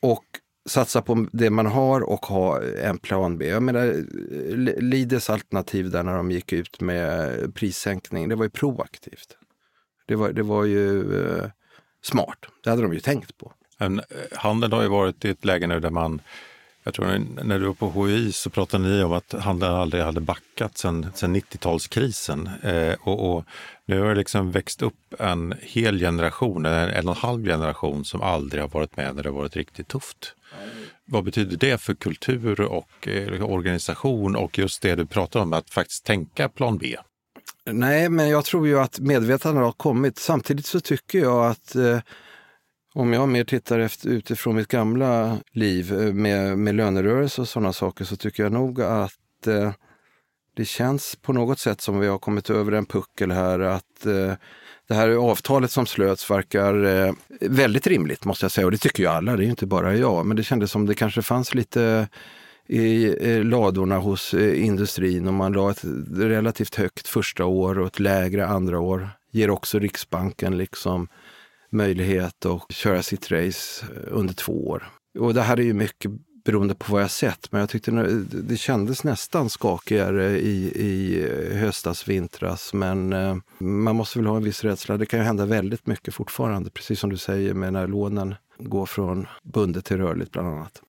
Och 0.00 0.24
satsa 0.68 1.02
på 1.02 1.26
det 1.32 1.50
man 1.50 1.66
har 1.66 2.00
och 2.00 2.26
ha 2.26 2.62
en 2.62 2.98
plan 2.98 3.38
B. 3.38 3.48
Jag 3.48 3.62
menar, 3.62 3.86
eh, 3.86 4.56
Lides 4.82 5.30
alternativ 5.30 5.90
där 5.90 6.02
när 6.02 6.16
de 6.16 6.30
gick 6.30 6.52
ut 6.52 6.80
med 6.80 7.54
prissänkning, 7.54 8.28
det 8.28 8.34
var 8.34 8.44
ju 8.44 8.50
proaktivt. 8.50 9.36
Det 10.06 10.14
var, 10.14 10.32
det 10.32 10.42
var 10.42 10.64
ju 10.64 11.00
eh, 11.24 11.44
smart. 12.02 12.38
Det 12.64 12.70
hade 12.70 12.82
de 12.82 12.92
ju 12.94 13.00
tänkt 13.00 13.38
på. 13.38 13.52
Men 13.78 14.00
handeln 14.32 14.72
har 14.72 14.82
ju 14.82 14.88
varit 14.88 15.24
i 15.24 15.30
ett 15.30 15.44
läge 15.44 15.66
nu 15.66 15.80
där 15.80 15.90
man 15.90 16.20
jag 16.84 16.94
tror 16.94 17.26
när 17.44 17.58
du 17.58 17.66
var 17.66 17.74
på 17.74 18.06
HI 18.06 18.32
så 18.32 18.50
pratade 18.50 18.88
ni 18.88 19.02
om 19.02 19.12
att 19.12 19.32
handeln 19.32 19.74
aldrig 19.74 20.02
hade 20.02 20.20
backat 20.20 20.78
sedan, 20.78 21.04
90-talskrisen. 21.04 22.50
Eh, 22.62 22.96
och, 23.00 23.36
och, 23.36 23.44
nu 23.86 24.00
har 24.00 24.08
det 24.08 24.14
liksom 24.14 24.50
växt 24.50 24.82
upp 24.82 25.14
en 25.18 25.54
hel 25.60 25.98
generation, 25.98 26.66
en, 26.66 26.72
en 26.72 27.08
och 27.08 27.16
en 27.16 27.20
halv 27.22 27.44
generation 27.44 28.04
som 28.04 28.22
aldrig 28.22 28.62
har 28.62 28.68
varit 28.68 28.96
med 28.96 29.14
när 29.16 29.22
det 29.22 29.28
har 29.28 29.36
varit 29.36 29.56
riktigt 29.56 29.88
tufft. 29.88 30.34
Vad 31.04 31.24
betyder 31.24 31.56
det 31.56 31.80
för 31.80 31.94
kultur 31.94 32.60
och 32.60 33.08
eh, 33.08 33.50
organisation 33.50 34.36
och 34.36 34.58
just 34.58 34.82
det 34.82 34.94
du 34.94 35.06
pratar 35.06 35.40
om, 35.40 35.52
att 35.52 35.70
faktiskt 35.70 36.04
tänka 36.04 36.48
plan 36.48 36.78
B? 36.78 36.96
Nej, 37.64 38.08
men 38.08 38.28
jag 38.28 38.44
tror 38.44 38.66
ju 38.66 38.78
att 38.78 38.98
medvetandet 38.98 39.64
har 39.64 39.72
kommit. 39.72 40.18
Samtidigt 40.18 40.66
så 40.66 40.80
tycker 40.80 41.18
jag 41.18 41.46
att 41.46 41.74
eh, 41.74 41.98
om 42.94 43.12
jag 43.12 43.28
mer 43.28 43.44
tittar 43.44 43.78
efter, 43.78 44.08
utifrån 44.08 44.56
mitt 44.56 44.68
gamla 44.68 45.38
liv 45.52 45.92
eh, 45.92 46.12
med, 46.12 46.58
med 46.58 46.74
lönerörelse 46.74 47.40
och 47.40 47.48
sådana 47.48 47.72
saker 47.72 48.04
så 48.04 48.16
tycker 48.16 48.42
jag 48.42 48.52
nog 48.52 48.82
att 48.82 49.46
eh, 49.46 49.72
det 50.56 50.64
känns 50.64 51.16
på 51.16 51.32
något 51.32 51.58
sätt 51.58 51.80
som 51.80 52.00
vi 52.00 52.06
har 52.06 52.18
kommit 52.18 52.50
över 52.50 52.72
en 52.72 52.86
puckel 52.86 53.30
här. 53.30 53.60
Att 53.60 54.06
eh, 54.06 54.32
det 54.88 54.94
här 54.94 55.08
avtalet 55.10 55.70
som 55.70 55.86
slöts 55.86 56.30
verkar 56.30 56.84
eh, 56.84 57.12
väldigt 57.40 57.86
rimligt 57.86 58.24
måste 58.24 58.44
jag 58.44 58.52
säga. 58.52 58.64
Och 58.66 58.70
det 58.70 58.78
tycker 58.78 59.02
ju 59.02 59.08
alla, 59.08 59.36
det 59.36 59.42
är 59.42 59.44
ju 59.44 59.50
inte 59.50 59.66
bara 59.66 59.96
jag. 59.96 60.26
Men 60.26 60.36
det 60.36 60.42
kändes 60.42 60.70
som 60.70 60.86
det 60.86 60.94
kanske 60.94 61.22
fanns 61.22 61.54
lite 61.54 62.08
i 62.68 63.14
ladorna 63.42 63.98
hos 63.98 64.34
eh, 64.34 64.64
industrin 64.64 65.26
och 65.26 65.34
man 65.34 65.52
la 65.52 65.70
ett 65.70 65.84
relativt 66.16 66.74
högt 66.74 67.08
första 67.08 67.44
år 67.44 67.78
och 67.78 67.86
ett 67.86 68.00
lägre 68.00 68.46
andra 68.46 68.80
år. 68.80 69.10
Ger 69.30 69.50
också 69.50 69.78
Riksbanken 69.78 70.56
liksom 70.56 71.08
möjlighet 71.72 72.46
att 72.46 72.72
köra 72.72 73.02
sitt 73.02 73.30
race 73.30 73.86
eh, 73.86 74.02
under 74.06 74.34
två 74.34 74.68
år. 74.68 74.90
Och 75.18 75.34
det 75.34 75.42
här 75.42 75.60
är 75.60 75.62
ju 75.62 75.74
mycket 75.74 76.10
beroende 76.44 76.74
på 76.74 76.92
vad 76.92 77.02
jag 77.02 77.10
sett, 77.10 77.52
men 77.52 77.60
jag 77.60 77.70
tyckte 77.70 77.90
det 78.30 78.56
kändes 78.56 79.04
nästan 79.04 79.50
skakigare 79.50 80.38
i, 80.38 80.72
i 80.74 81.24
eh, 81.24 81.58
höstas, 81.58 82.08
vintras. 82.08 82.74
Men 82.74 83.12
eh, 83.12 83.36
man 83.58 83.96
måste 83.96 84.18
väl 84.18 84.26
ha 84.26 84.36
en 84.36 84.44
viss 84.44 84.64
rädsla. 84.64 84.96
Det 84.96 85.06
kan 85.06 85.18
ju 85.20 85.24
hända 85.24 85.46
väldigt 85.46 85.86
mycket 85.86 86.14
fortfarande, 86.14 86.70
precis 86.70 87.00
som 87.00 87.10
du 87.10 87.16
säger 87.16 87.54
med 87.54 87.72
när 87.72 87.86
lånen 87.86 88.34
går 88.58 88.86
från 88.86 89.26
bundet 89.42 89.84
till 89.84 89.96
rörligt 89.96 90.32
bland 90.32 90.48
annat. 90.48 90.82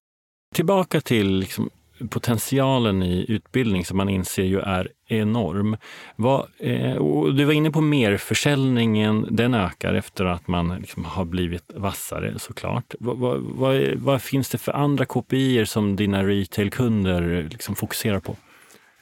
Tillbaka 0.54 1.00
till 1.00 1.38
liksom 1.38 1.70
potentialen 2.10 3.02
i 3.02 3.24
utbildning 3.28 3.84
som 3.84 3.96
man 3.96 4.08
inser 4.08 4.42
ju 4.42 4.60
är 4.60 4.88
enorm. 5.08 5.76
Vad, 6.16 6.40
eh, 6.58 6.94
du 7.34 7.44
var 7.44 7.52
inne 7.52 7.70
på 7.70 7.80
merförsäljningen, 7.80 9.26
den 9.30 9.54
ökar 9.54 9.94
efter 9.94 10.24
att 10.24 10.48
man 10.48 10.76
liksom 10.78 11.04
har 11.04 11.24
blivit 11.24 11.64
vassare 11.74 12.38
såklart. 12.38 12.94
Vad, 13.00 13.18
vad, 13.18 13.40
vad, 13.40 13.94
vad 13.94 14.22
finns 14.22 14.48
det 14.48 14.58
för 14.58 14.72
andra 14.72 15.04
KPI 15.04 15.66
som 15.66 15.96
dina 15.96 16.24
retailkunder 16.24 17.48
liksom 17.50 17.74
fokuserar 17.74 18.20
på? 18.20 18.36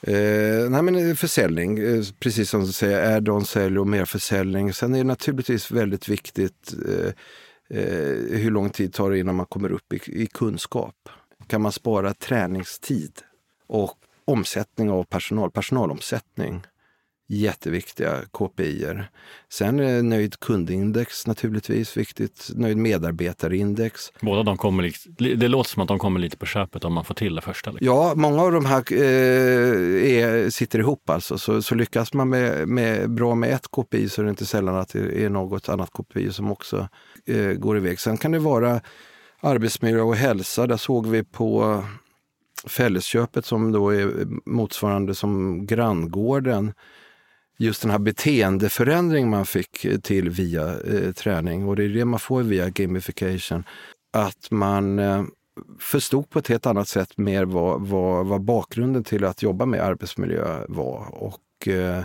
Eh, 0.06 0.70
nej 0.70 0.82
men 0.82 1.08
eh, 1.10 1.14
försäljning, 1.14 1.78
eh, 1.78 2.02
precis 2.20 2.50
som 2.50 2.60
du 2.60 2.72
säger, 2.72 3.00
är 3.00 3.20
de 3.20 3.44
sälj 3.44 3.78
och 3.78 3.86
merförsäljning. 3.86 4.72
Sen 4.72 4.94
är 4.94 4.98
det 4.98 5.04
naturligtvis 5.04 5.70
väldigt 5.70 6.08
viktigt 6.08 6.74
eh, 6.88 7.12
eh, 7.78 8.38
hur 8.38 8.50
lång 8.50 8.70
tid 8.70 8.92
tar 8.92 9.10
det 9.10 9.18
innan 9.18 9.34
man 9.34 9.46
kommer 9.46 9.72
upp 9.72 9.92
i, 9.92 10.22
i 10.22 10.26
kunskap 10.26 10.94
kan 11.46 11.62
man 11.62 11.72
spara 11.72 12.14
träningstid 12.14 13.12
och 13.66 13.98
omsättning 14.24 14.90
av 14.90 15.04
personal, 15.04 15.50
personalomsättning. 15.50 16.62
Jätteviktiga 17.28 18.16
KPI. 18.30 18.86
Sen 19.52 19.80
är 19.80 20.02
nöjd 20.02 20.40
kundindex 20.40 21.26
naturligtvis 21.26 21.96
viktigt. 21.96 22.50
Nöjd 22.54 22.76
medarbetarindex. 22.76 24.12
Båda 24.20 24.42
de 24.42 24.56
kommer, 24.56 24.92
det 25.36 25.48
låter 25.48 25.70
som 25.70 25.82
att 25.82 25.88
de 25.88 25.98
kommer 25.98 26.20
lite 26.20 26.36
på 26.36 26.46
köpet 26.46 26.84
om 26.84 26.92
man 26.92 27.04
får 27.04 27.14
till 27.14 27.34
det 27.34 27.40
första. 27.40 27.70
Liksom. 27.70 27.86
Ja, 27.86 28.12
många 28.16 28.42
av 28.42 28.52
de 28.52 28.64
här 28.64 28.92
eh, 28.92 28.98
är, 30.18 30.50
sitter 30.50 30.78
ihop 30.78 31.10
alltså. 31.10 31.38
Så, 31.38 31.62
så 31.62 31.74
lyckas 31.74 32.14
man 32.14 32.28
med, 32.28 32.68
med, 32.68 33.10
bra 33.10 33.34
med 33.34 33.52
ett 33.52 33.68
KPI 33.70 34.08
så 34.08 34.20
är 34.20 34.24
det 34.24 34.30
inte 34.30 34.46
sällan 34.46 34.76
att 34.76 34.88
det 34.88 35.24
är 35.24 35.28
något 35.28 35.68
annat 35.68 35.90
KPI 35.90 36.32
som 36.32 36.52
också 36.52 36.88
eh, 37.26 37.52
går 37.52 37.76
iväg. 37.76 38.00
Sen 38.00 38.16
kan 38.16 38.30
det 38.32 38.38
vara 38.38 38.80
arbetsmiljö 39.42 40.00
och 40.00 40.16
hälsa. 40.16 40.66
Där 40.66 40.76
såg 40.76 41.06
vi 41.06 41.24
på 41.24 41.62
eh, 41.62 41.84
Fällesköpet 42.68 43.46
som 43.46 43.72
då 43.72 43.90
är 43.90 44.20
eh, 44.20 44.26
motsvarande 44.44 45.14
som 45.14 45.66
granngården. 45.66 46.72
Just 47.58 47.82
den 47.82 47.90
här 47.90 47.98
beteendeförändring 47.98 49.30
man 49.30 49.46
fick 49.46 49.84
eh, 49.84 49.98
till 49.98 50.30
via 50.30 50.80
eh, 50.80 51.12
träning 51.12 51.68
och 51.68 51.76
det 51.76 51.84
är 51.84 51.88
det 51.88 52.04
man 52.04 52.20
får 52.20 52.42
via 52.42 52.70
gamification. 52.70 53.64
Att 54.12 54.50
man 54.50 54.98
eh, 54.98 55.24
förstod 55.78 56.30
på 56.30 56.38
ett 56.38 56.48
helt 56.48 56.66
annat 56.66 56.88
sätt 56.88 57.18
mer 57.18 57.44
vad, 57.44 57.80
vad, 57.80 58.26
vad 58.26 58.40
bakgrunden 58.40 59.04
till 59.04 59.24
att 59.24 59.42
jobba 59.42 59.66
med 59.66 59.80
arbetsmiljö 59.80 60.64
var. 60.68 61.14
Och 61.14 61.68
eh, 61.68 62.04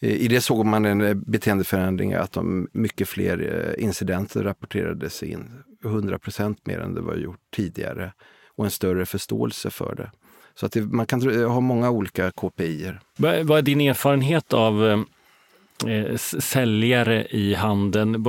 i 0.00 0.28
det 0.28 0.40
såg 0.40 0.66
man 0.66 0.84
en 0.84 1.22
beteendeförändring, 1.26 2.14
att 2.14 2.32
de, 2.32 2.68
mycket 2.72 3.08
fler 3.08 3.74
incidenter 3.78 4.42
rapporterades 4.42 5.22
in. 5.22 5.62
100 5.86 6.18
procent 6.18 6.66
mer 6.66 6.78
än 6.78 6.94
det 6.94 7.00
var 7.00 7.14
gjort 7.14 7.40
tidigare. 7.56 8.12
Och 8.56 8.64
en 8.64 8.70
större 8.70 9.06
förståelse 9.06 9.70
för 9.70 9.94
det. 9.94 10.10
Så 10.54 10.66
att 10.66 10.72
det, 10.72 10.80
man 10.80 11.06
kan 11.06 11.44
ha 11.44 11.60
många 11.60 11.90
olika 11.90 12.30
KPI. 12.30 12.92
Vad 13.16 13.58
är 13.58 13.62
din 13.62 13.80
erfarenhet 13.80 14.52
av 14.52 14.86
eh, 14.86 15.00
säljare 16.38 17.26
i 17.30 17.54
handeln? 17.54 18.24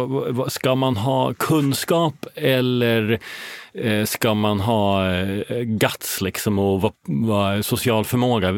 Ska 0.47 0.75
man 0.75 0.97
ha 0.97 1.33
kunskap 1.33 2.25
eller 2.35 3.19
Eh, 3.77 4.05
ska 4.05 4.33
man 4.33 4.59
ha 4.59 5.11
eh, 5.11 5.61
guts 5.61 6.21
liksom 6.21 6.59
och 6.59 6.93
social 7.61 8.05
förmåga? 8.05 8.51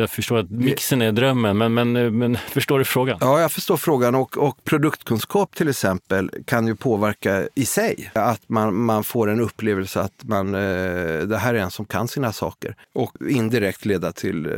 Jag 0.00 0.10
förstår 0.10 0.38
att 0.38 0.50
mixen 0.50 1.02
är 1.02 1.12
drömmen, 1.12 1.58
men, 1.58 1.74
men, 1.74 2.18
men 2.18 2.36
förstår 2.36 2.78
du 2.78 2.84
frågan? 2.84 3.18
Ja, 3.20 3.40
jag 3.40 3.52
förstår 3.52 3.76
frågan 3.76 4.14
och, 4.14 4.38
och 4.38 4.64
produktkunskap 4.64 5.56
till 5.56 5.68
exempel 5.68 6.30
kan 6.46 6.66
ju 6.66 6.76
påverka 6.76 7.48
i 7.54 7.64
sig. 7.64 8.10
Att 8.14 8.48
man, 8.48 8.74
man 8.74 9.04
får 9.04 9.30
en 9.30 9.40
upplevelse 9.40 10.00
att 10.00 10.22
man, 10.22 10.54
eh, 10.54 11.20
det 11.20 11.38
här 11.38 11.54
är 11.54 11.58
en 11.58 11.70
som 11.70 11.86
kan 11.86 12.08
sina 12.08 12.32
saker 12.32 12.74
och 12.94 13.12
indirekt 13.28 13.84
leda 13.84 14.12
till 14.12 14.48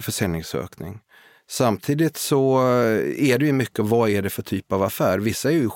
försäljningsökning. 0.00 0.98
Samtidigt 1.50 2.16
så 2.16 2.58
eh, 2.58 3.30
är 3.30 3.38
det 3.38 3.46
ju 3.46 3.52
mycket, 3.52 3.84
vad 3.84 4.10
är 4.10 4.22
det 4.22 4.30
för 4.30 4.42
typ 4.42 4.72
av 4.72 4.82
affär? 4.82 5.18
Vissa 5.18 5.48
är 5.48 5.54
ju 5.54 5.70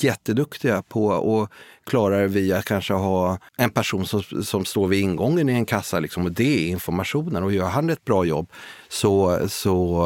jätteduktiga 0.00 0.82
på 0.82 1.12
att 1.12 1.50
klara 1.86 2.18
det 2.18 2.28
via 2.28 2.62
kanske 2.62 2.92
ha 2.92 3.38
en 3.56 3.70
person 3.70 4.06
som, 4.06 4.22
som 4.22 4.64
står 4.64 4.88
vid 4.88 5.00
ingången 5.00 5.48
i 5.48 5.52
en 5.52 5.66
kassa 5.66 6.00
liksom, 6.00 6.24
och 6.24 6.32
det 6.32 6.64
är 6.64 6.68
informationen. 6.68 7.44
Och 7.44 7.52
gör 7.52 7.68
han 7.68 7.90
ett 7.90 8.04
bra 8.04 8.24
jobb 8.24 8.52
så, 8.88 9.38
så 9.48 10.02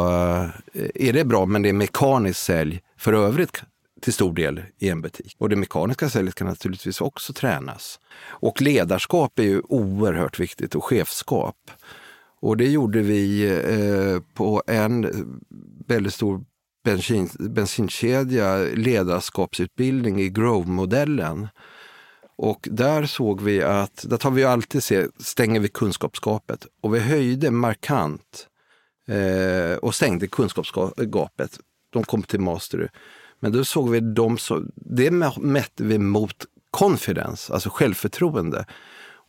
eh, 0.73 1.09
är 1.09 1.13
det 1.13 1.25
bra, 1.25 1.47
men 1.47 1.63
det 1.63 1.69
är 1.69 1.73
mekaniskt 1.73 2.43
sälj 2.43 2.81
för 2.99 3.13
övrigt 3.13 3.63
till 4.01 4.13
stor 4.13 4.33
del 4.33 4.63
i 4.79 4.89
en 4.89 5.03
butik. 5.03 5.37
Och 5.39 5.49
det 5.49 5.57
mekaniska 5.57 6.09
säljet 6.09 6.35
kan 6.35 6.47
naturligtvis 6.47 7.01
också 7.01 7.33
tränas. 7.33 8.01
Och 8.27 8.63
ledarskap 8.63 9.39
är 9.39 9.43
ju 9.43 9.63
oerhört 9.69 10.39
viktigt 10.39 10.75
och 10.75 10.85
chefskap. 10.85 11.57
Och 12.43 12.57
det 12.57 12.69
gjorde 12.69 13.03
vi 13.03 13.51
eh, 13.51 14.21
på 14.35 14.63
en 14.67 15.07
väldigt 15.87 16.15
stor 16.15 16.45
bensin, 16.85 17.29
bensinkedja, 17.39 18.57
ledarskapsutbildning 18.57 20.21
i 20.21 20.29
Grove-modellen. 20.29 21.49
Och 22.37 22.69
där 22.71 23.07
såg 23.07 23.41
vi 23.41 23.63
att, 23.63 24.05
där 24.09 24.17
tar 24.17 24.31
vi 24.31 24.45
alltid 24.45 24.83
se, 24.83 25.07
stänger 25.19 25.61
vi 25.61 25.69
kunskapsgapet. 25.69 26.67
Och 26.83 26.95
vi 26.95 26.99
höjde 26.99 27.51
markant 27.51 28.47
eh, 29.09 29.77
och 29.77 29.95
stängde 29.95 30.27
kunskapsgapet. 30.27 31.59
De 31.93 32.05
kom 32.05 32.23
till 32.23 32.41
master. 32.41 32.91
Men 33.41 33.53
då 33.53 33.65
såg 33.65 33.91
vi 33.91 34.01
de 34.01 34.39
som, 34.39 34.71
det 34.75 35.11
mätte 35.37 35.85
vi 35.85 35.99
mot 35.99 36.47
confidence, 36.71 37.53
alltså 37.53 37.71
självförtroende. 37.71 38.67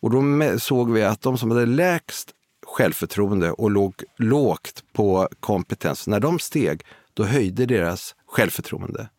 Och 0.02 0.12
då 0.12 0.24
såg 0.60 0.92
vi 0.92 1.04
att 1.04 1.22
de 1.22 1.38
som 1.38 1.52
hade 1.52 1.66
lägst 1.66 2.34
självförtroende 2.74 3.52
och 3.52 3.72
låg 3.72 4.04
lågt 4.18 4.84
på 4.94 5.30
kompetens, 5.40 6.08
när 6.08 6.20
de 6.20 6.40
steg, 6.40 6.82
då 7.14 7.24
höjde 7.24 7.66
deras 7.66 8.16
självförtroende 8.28 9.10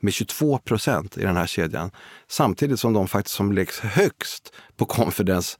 med 0.00 0.12
22 0.12 0.58
procent 0.58 1.18
i 1.18 1.22
den 1.22 1.36
här 1.36 1.46
kedjan. 1.46 1.90
Samtidigt 2.28 2.80
som 2.80 2.92
de 2.92 3.08
faktiskt 3.08 3.36
som 3.36 3.52
läggs 3.52 3.80
högst 3.80 4.52
på 4.76 4.84
confidence, 4.84 5.58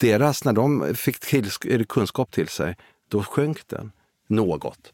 deras, 0.00 0.44
när 0.44 0.52
de 0.52 0.94
fick 0.94 1.20
till, 1.20 1.50
kunskap 1.88 2.32
till 2.32 2.48
sig, 2.48 2.76
då 3.08 3.22
sjönk 3.22 3.68
den 3.68 3.92
något. 4.28 4.92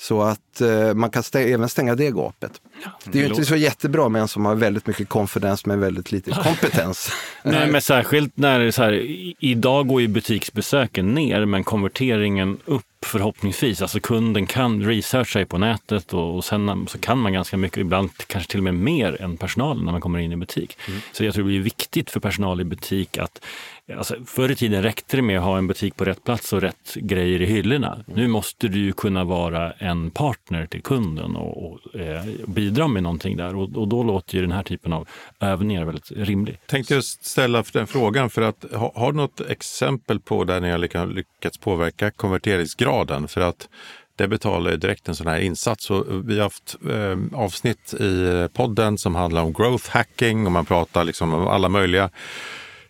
Så 0.00 0.22
att 0.22 0.60
eh, 0.60 0.94
man 0.94 1.10
kan 1.10 1.22
stä 1.22 1.40
även 1.40 1.68
stänga 1.68 1.94
det 1.94 2.10
gapet. 2.10 2.60
Ja, 2.84 2.90
det 3.04 3.18
är 3.18 3.22
ju 3.22 3.28
inte 3.28 3.44
så 3.44 3.56
jättebra 3.56 4.08
med 4.08 4.22
en 4.22 4.28
som 4.28 4.46
har 4.46 4.54
väldigt 4.54 4.86
mycket 4.86 5.08
confidence 5.08 5.68
men 5.68 5.80
väldigt 5.80 6.12
lite 6.12 6.30
kompetens. 6.44 7.12
Nej, 7.42 7.70
men 7.70 7.82
särskilt 7.82 8.36
när 8.36 8.70
så 8.70 8.82
här, 8.82 8.92
idag 9.38 9.88
går 9.88 10.00
ju 10.00 10.08
butiksbesöken 10.08 11.14
ner 11.14 11.44
men 11.44 11.64
konverteringen 11.64 12.58
upp 12.64 12.84
förhoppningsvis. 13.06 13.82
Alltså 13.82 14.00
kunden 14.00 14.46
kan 14.46 14.82
researcha 14.82 15.46
på 15.46 15.58
nätet 15.58 16.14
och, 16.14 16.36
och 16.36 16.44
sen 16.44 16.86
så 16.88 16.98
kan 16.98 17.18
man 17.18 17.32
ganska 17.32 17.56
mycket, 17.56 17.78
ibland 17.78 18.10
kanske 18.26 18.50
till 18.50 18.60
och 18.60 18.64
med 18.64 18.74
mer 18.74 19.22
än 19.22 19.36
personalen 19.36 19.84
när 19.84 19.92
man 19.92 20.00
kommer 20.00 20.18
in 20.18 20.32
i 20.32 20.36
butik. 20.36 20.78
Mm. 20.88 21.00
Så 21.12 21.24
jag 21.24 21.34
tror 21.34 21.48
det 21.48 21.56
är 21.56 21.60
viktigt 21.60 22.10
för 22.10 22.20
personal 22.20 22.60
i 22.60 22.64
butik 22.64 23.18
att 23.18 23.44
Alltså, 23.96 24.16
förr 24.26 24.50
i 24.50 24.56
tiden 24.56 24.82
räckte 24.82 25.16
det 25.16 25.22
med 25.22 25.38
att 25.38 25.44
ha 25.44 25.58
en 25.58 25.66
butik 25.66 25.96
på 25.96 26.04
rätt 26.04 26.24
plats 26.24 26.52
och 26.52 26.60
rätt 26.60 26.94
grejer 26.94 27.42
i 27.42 27.46
hyllorna. 27.46 27.92
Mm. 27.92 28.04
Nu 28.06 28.28
måste 28.28 28.68
du 28.68 28.78
ju 28.78 28.92
kunna 28.92 29.24
vara 29.24 29.72
en 29.72 30.10
partner 30.10 30.66
till 30.66 30.82
kunden 30.82 31.36
och, 31.36 31.72
och 31.72 32.00
eh, 32.00 32.24
bidra 32.46 32.88
med 32.88 33.02
någonting 33.02 33.36
där. 33.36 33.56
Och, 33.56 33.76
och, 33.76 33.88
då 33.88 34.02
låter 34.02 34.34
ju 34.34 34.40
den 34.40 34.52
här 34.52 34.62
typen 34.62 34.92
av 34.92 35.08
övningar 35.40 35.84
väldigt 35.84 36.10
rimlig. 36.10 36.58
Tänkte 36.66 36.94
just 36.94 37.24
ställa 37.24 37.64
den 37.72 37.86
frågan, 37.86 38.30
för 38.30 38.42
att 38.42 38.64
ha, 38.72 38.92
har 38.94 39.12
du 39.12 39.16
något 39.16 39.40
exempel 39.40 40.20
på 40.20 40.44
där 40.44 40.60
ni 40.60 40.70
har 40.70 41.06
lyckats 41.06 41.58
påverka 41.58 42.10
konverteringsgraden? 42.10 43.28
För 43.28 43.40
att 43.40 43.68
det 44.16 44.28
betalar 44.28 44.70
ju 44.70 44.76
direkt 44.76 45.08
en 45.08 45.14
sån 45.14 45.26
här 45.26 45.40
insats. 45.40 45.84
Så 45.84 46.04
vi 46.24 46.36
har 46.36 46.42
haft 46.42 46.76
eh, 46.90 47.40
avsnitt 47.40 47.94
i 47.94 48.48
podden 48.52 48.98
som 48.98 49.14
handlar 49.14 49.42
om 49.42 49.52
growth 49.52 49.90
hacking 49.90 50.46
och 50.46 50.52
man 50.52 50.66
pratar 50.66 51.04
liksom 51.04 51.34
om 51.34 51.48
alla 51.48 51.68
möjliga 51.68 52.10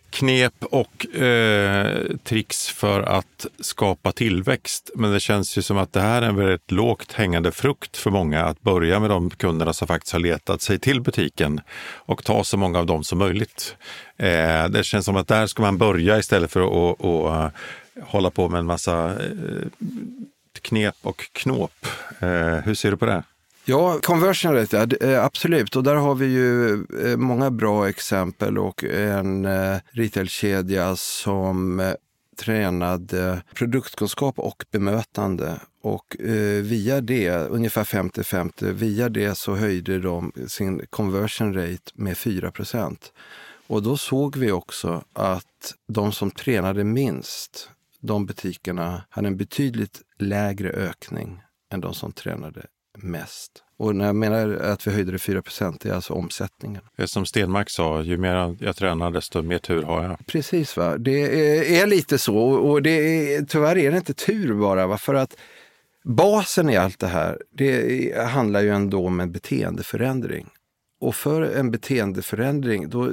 knep 0.09 0.63
och 0.63 1.15
eh, 1.15 2.03
tricks 2.23 2.69
för 2.69 3.01
att 3.01 3.45
skapa 3.59 4.11
tillväxt. 4.11 4.89
Men 4.95 5.11
det 5.11 5.19
känns 5.19 5.57
ju 5.57 5.61
som 5.61 5.77
att 5.77 5.93
det 5.93 6.01
här 6.01 6.21
är 6.21 6.27
en 6.27 6.35
väldigt 6.35 6.71
lågt 6.71 7.11
hängande 7.11 7.51
frukt 7.51 7.97
för 7.97 8.11
många 8.11 8.45
att 8.45 8.61
börja 8.61 8.99
med 8.99 9.09
de 9.09 9.29
kunderna 9.29 9.73
som 9.73 9.87
faktiskt 9.87 10.13
har 10.13 10.19
letat 10.19 10.61
sig 10.61 10.79
till 10.79 11.01
butiken 11.01 11.61
och 11.93 12.23
ta 12.23 12.43
så 12.43 12.57
många 12.57 12.79
av 12.79 12.85
dem 12.85 13.03
som 13.03 13.17
möjligt. 13.17 13.75
Eh, 14.17 14.67
det 14.69 14.83
känns 14.83 15.05
som 15.05 15.15
att 15.15 15.27
där 15.27 15.47
ska 15.47 15.61
man 15.61 15.77
börja 15.77 16.19
istället 16.19 16.51
för 16.51 16.61
att 16.61 16.99
och, 16.99 17.33
eh, 17.33 17.45
och, 17.45 17.51
hålla 18.03 18.29
på 18.29 18.49
med 18.49 18.59
en 18.59 18.65
massa 18.65 19.05
eh, 19.05 19.67
knep 20.61 20.95
och 21.01 21.33
knåp. 21.33 21.85
Eh, 22.19 22.55
hur 22.65 22.73
ser 22.73 22.91
du 22.91 22.97
på 22.97 23.05
det? 23.05 23.23
Ja, 23.69 23.99
conversion 24.03 24.53
rate, 24.53 24.77
ja, 24.77 25.07
eh, 25.07 25.25
absolut. 25.25 25.75
Och 25.75 25.83
där 25.83 25.95
har 25.95 26.15
vi 26.15 26.25
ju 26.25 26.73
eh, 26.73 27.17
många 27.17 27.51
bra 27.51 27.89
exempel 27.89 28.57
och 28.57 28.83
en 28.83 29.45
eh, 29.45 29.77
retailkedja 29.91 30.95
som 30.95 31.83
tränade 32.37 33.43
produktkunskap 33.53 34.39
och 34.39 34.65
bemötande. 34.71 35.59
Och 35.81 36.15
via 36.61 37.01
det, 37.01 37.29
ungefär 37.29 37.83
50-50, 37.83 38.73
via 38.73 39.09
det 39.09 39.35
så 39.35 39.55
höjde 39.55 39.99
de 39.99 40.31
sin 40.47 40.81
conversion 40.89 41.53
rate 41.53 41.91
med 41.93 42.13
4% 42.13 42.97
Och 43.67 43.83
då 43.83 43.97
såg 43.97 44.37
vi 44.37 44.51
också 44.51 45.03
att 45.13 45.75
de 45.87 46.11
som 46.11 46.31
tränade 46.31 46.83
minst, 46.83 47.69
de 47.99 48.25
butikerna 48.25 49.03
hade 49.09 49.27
en 49.27 49.37
betydligt 49.37 50.01
lägre 50.17 50.69
ökning 50.69 51.41
än 51.71 51.81
de 51.81 51.93
som 51.93 52.11
tränade 52.11 52.65
mest. 53.03 53.63
Och 53.77 53.95
när 53.95 54.05
jag 54.05 54.15
menar 54.15 54.49
att 54.49 54.87
vi 54.87 54.91
höjde 54.91 55.11
det 55.11 55.19
4 55.19 55.41
det 55.81 55.89
är 55.89 55.93
alltså 55.93 56.13
omsättningen. 56.13 56.81
Som 57.05 57.25
Stenmark 57.25 57.69
sa, 57.69 58.01
ju 58.01 58.17
mer 58.17 58.57
jag 58.59 58.75
tränar 58.75 59.11
desto 59.11 59.41
mer 59.41 59.57
tur 59.57 59.83
har 59.83 60.03
jag. 60.03 60.25
Precis, 60.25 60.77
va? 60.77 60.97
det 60.97 61.79
är, 61.81 61.87
lite 61.87 62.17
så. 62.17 62.37
Och 62.37 62.81
det 62.81 62.89
är, 62.89 63.41
tyvärr 63.41 63.77
är 63.77 63.91
det 63.91 63.97
inte 63.97 64.13
tur 64.13 64.53
bara. 64.53 64.87
Va? 64.87 64.97
För 64.97 65.13
att 65.13 65.37
basen 66.03 66.69
i 66.69 66.77
allt 66.77 66.99
det 66.99 67.07
här, 67.07 67.41
det 67.51 68.27
handlar 68.27 68.61
ju 68.61 68.69
ändå 68.69 69.05
om 69.05 69.19
en 69.19 69.31
beteendeförändring. 69.31 70.49
Och 71.01 71.15
för 71.15 71.41
en 71.41 71.71
beteendeförändring, 71.71 72.89
då 72.89 73.03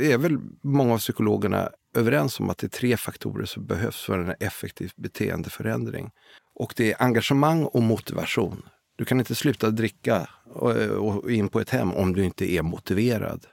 är 0.00 0.18
väl 0.18 0.38
många 0.62 0.94
av 0.94 0.98
psykologerna 0.98 1.70
överens 1.96 2.40
om 2.40 2.50
att 2.50 2.58
det 2.58 2.66
är 2.66 2.78
tre 2.78 2.96
faktorer 2.96 3.44
som 3.44 3.66
behövs 3.66 4.04
för 4.04 4.18
en 4.18 4.34
effektiv 4.40 4.92
beteendeförändring. 4.96 6.10
Och 6.54 6.74
det 6.76 6.92
är 6.92 7.02
engagemang 7.02 7.64
och 7.64 7.82
motivation. 7.82 8.62
Du 8.96 9.04
kan 9.04 9.18
inte 9.18 9.34
sluta 9.34 9.70
dricka 9.70 10.28
och, 10.54 11.30
in 11.30 11.48
på 11.48 11.60
ett 11.60 11.70
hem 11.70 11.92
om 11.92 12.12
du 12.12 12.24
inte 12.24 12.52
är 12.52 12.62
motiverad. 12.62 13.46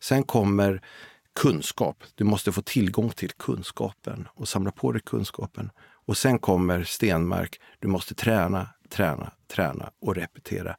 Sen 0.00 0.22
kommer 0.22 0.82
kunskap. 1.34 2.04
Du 2.14 2.24
måste 2.24 2.52
få 2.52 2.62
tillgång 2.62 3.10
till 3.10 3.30
kunskapen 3.30 4.28
och 4.34 4.48
samla 4.48 4.70
på 4.70 4.92
dig 4.92 5.02
kunskapen. 5.06 5.70
Och 6.06 6.16
sen 6.16 6.38
kommer 6.38 6.84
Stenmark. 6.84 7.60
Du 7.78 7.88
måste 7.88 8.14
träna, 8.14 8.68
träna, 8.88 9.32
träna 9.48 9.90
och 10.00 10.14
repetera. 10.14 10.76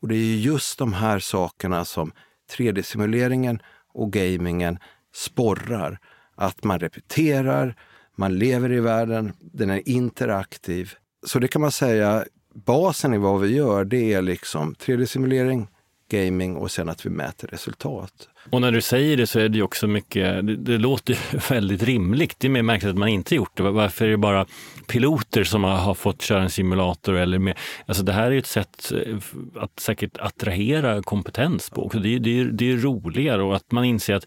Och 0.00 0.08
det 0.08 0.14
är 0.14 0.36
just 0.36 0.78
de 0.78 0.92
här 0.92 1.18
sakerna 1.18 1.84
som 1.84 2.12
3D-simuleringen 2.56 3.62
och 3.92 4.12
gamingen 4.12 4.78
sporrar. 5.14 5.98
Att 6.34 6.64
man 6.64 6.78
repeterar, 6.78 7.76
man 8.16 8.38
lever 8.38 8.72
i 8.72 8.80
världen, 8.80 9.32
den 9.40 9.70
är 9.70 9.88
interaktiv. 9.88 10.92
Så 11.26 11.38
det 11.38 11.48
kan 11.48 11.62
man 11.62 11.72
säga 11.72 12.24
basen 12.54 13.14
i 13.14 13.18
vad 13.18 13.40
vi 13.40 13.54
gör, 13.54 13.84
det 13.84 14.12
är 14.12 14.22
liksom 14.22 14.74
3D-simulering, 14.74 15.66
gaming 16.10 16.56
och 16.56 16.70
sen 16.70 16.88
att 16.88 17.06
vi 17.06 17.10
mäter 17.10 17.48
resultat. 17.48 18.28
Och 18.50 18.60
när 18.60 18.72
du 18.72 18.80
säger 18.80 19.16
det 19.16 19.26
så 19.26 19.38
är 19.38 19.48
det 19.48 19.62
också 19.62 19.86
mycket, 19.86 20.46
det, 20.46 20.56
det 20.56 20.78
låter 20.78 21.18
väldigt 21.50 21.82
rimligt. 21.82 22.36
Det 22.38 22.46
är 22.46 22.50
mer 22.50 22.62
märkligt 22.62 22.90
att 22.90 22.98
man 22.98 23.08
inte 23.08 23.34
gjort 23.34 23.56
det. 23.56 23.62
Varför 23.62 24.04
är 24.04 24.10
det 24.10 24.16
bara 24.16 24.46
piloter 24.86 25.44
som 25.44 25.64
har, 25.64 25.76
har 25.76 25.94
fått 25.94 26.22
köra 26.22 26.42
en 26.42 26.50
simulator? 26.50 27.16
Eller 27.16 27.38
med, 27.38 27.58
alltså 27.86 28.02
det 28.02 28.12
här 28.12 28.26
är 28.26 28.30
ju 28.30 28.38
ett 28.38 28.46
sätt 28.46 28.92
eh, 29.06 29.16
att 29.56 29.80
säkert 29.80 30.18
attrahera 30.18 31.02
kompetens 31.02 31.70
på. 31.70 31.90
Det, 31.92 32.18
det, 32.18 32.44
det 32.44 32.72
är 32.72 32.76
roligare 32.76 33.42
och 33.42 33.56
att 33.56 33.72
man 33.72 33.84
inser 33.84 34.14
att 34.14 34.26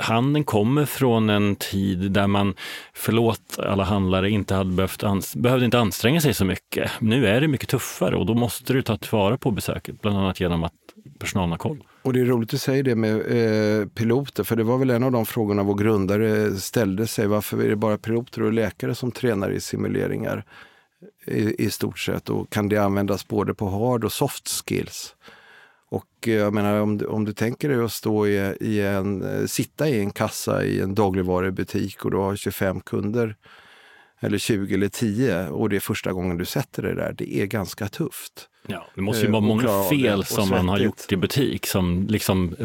handeln 0.00 0.44
kommer 0.44 0.84
från 0.84 1.30
en 1.30 1.56
tid 1.56 2.12
där 2.12 2.26
man, 2.26 2.54
förlåt 2.92 3.58
alla 3.58 3.84
handlare, 3.84 4.30
inte 4.30 4.54
hade 4.54 4.70
behövt 4.70 5.04
ans 5.04 5.36
behövde 5.36 5.64
inte 5.64 5.78
anstränga 5.78 6.20
sig 6.20 6.34
så 6.34 6.44
mycket. 6.44 6.90
Nu 7.00 7.26
är 7.26 7.40
det 7.40 7.48
mycket 7.48 7.68
tuffare 7.68 8.16
och 8.16 8.26
då 8.26 8.34
måste 8.34 8.72
du 8.72 8.82
ta 8.82 8.96
tillvara 8.96 9.38
på 9.38 9.50
besöket, 9.50 10.02
bland 10.02 10.18
annat 10.18 10.40
genom 10.40 10.64
att 10.64 10.72
personalen 11.18 11.50
har 11.50 11.58
koll. 11.58 11.84
Och 12.02 12.12
det 12.12 12.20
är 12.20 12.24
roligt 12.24 12.54
att 12.54 12.60
säga 12.60 12.82
det 12.82 12.94
med 12.94 13.16
eh, 13.16 13.86
piloter, 13.86 14.44
för 14.44 14.56
det 14.56 14.64
var 14.64 14.78
väl 14.78 14.90
en 14.90 15.02
av 15.02 15.12
de 15.12 15.26
frågorna 15.26 15.62
vår 15.62 15.74
grundare 15.74 16.56
ställde 16.56 17.06
sig. 17.06 17.26
Varför 17.26 17.64
är 17.64 17.68
det 17.68 17.76
bara 17.76 17.98
piloter 17.98 18.42
och 18.42 18.52
läkare 18.52 18.94
som 18.94 19.12
tränar 19.12 19.50
i 19.50 19.60
simuleringar 19.60 20.44
i, 21.26 21.64
i 21.64 21.70
stort 21.70 21.98
sett? 21.98 22.28
Och 22.28 22.50
kan 22.50 22.68
det 22.68 22.76
användas 22.76 23.28
både 23.28 23.54
på 23.54 23.68
hard 23.68 24.04
och 24.04 24.12
soft 24.12 24.48
skills? 24.48 25.14
Och 25.90 26.28
eh, 26.28 26.32
jag 26.34 26.54
menar 26.54 26.80
om 26.80 26.98
du, 26.98 27.06
om 27.06 27.24
du 27.24 27.32
tänker 27.32 27.68
dig 27.68 27.84
att 27.84 27.92
stå 27.92 28.26
i, 28.26 28.54
i 28.60 28.80
en, 28.80 29.22
eh, 29.22 29.46
sitta 29.46 29.88
i 29.88 30.00
en 30.00 30.10
kassa 30.10 30.64
i 30.64 30.80
en 30.80 30.94
dagligvarubutik 30.94 32.04
och 32.04 32.10
du 32.10 32.16
har 32.16 32.36
25 32.36 32.80
kunder 32.80 33.36
eller 34.20 34.38
20 34.38 34.74
eller 34.74 34.88
10 34.88 35.48
och 35.48 35.68
det 35.68 35.76
är 35.76 35.80
första 35.80 36.12
gången 36.12 36.38
du 36.38 36.44
sätter 36.44 36.82
dig 36.82 36.94
där. 36.94 37.14
Det 37.18 37.36
är 37.36 37.46
ganska 37.46 37.88
tufft. 37.88 38.48
Ja, 38.66 38.86
det 38.94 39.00
måste 39.00 39.20
ju 39.20 39.26
eh, 39.26 39.32
vara 39.32 39.40
många 39.40 39.82
fel 39.82 40.24
som 40.24 40.48
man 40.48 40.68
har 40.68 40.78
gjort 40.78 41.12
i 41.12 41.16
butik 41.16 41.66
som 41.66 42.06
liksom 42.08 42.56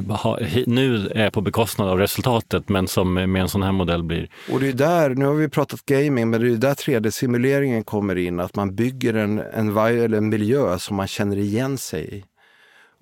nu 0.65 1.07
är 1.07 1.29
på 1.29 1.41
bekostnad 1.41 1.89
av 1.89 1.97
resultatet 1.97 2.69
men 2.69 2.87
som 2.87 3.13
med 3.13 3.35
en 3.35 3.49
sån 3.49 3.63
här 3.63 3.71
modell 3.71 4.03
blir... 4.03 4.29
Och 4.51 4.59
det 4.59 4.67
är 4.67 4.73
där, 4.73 5.09
nu 5.09 5.25
har 5.25 5.33
vi 5.33 5.49
pratat 5.49 5.85
gaming, 5.85 6.29
men 6.29 6.41
det 6.41 6.47
är 6.47 6.55
där 6.55 6.73
3D-simuleringen 6.73 7.83
kommer 7.83 8.15
in, 8.15 8.39
att 8.39 8.55
man 8.55 8.75
bygger 8.75 9.13
en, 9.13 9.39
en, 9.39 9.77
en 10.13 10.29
miljö 10.29 10.79
som 10.79 10.95
man 10.95 11.07
känner 11.07 11.37
igen 11.37 11.77
sig 11.77 12.17
i 12.17 12.23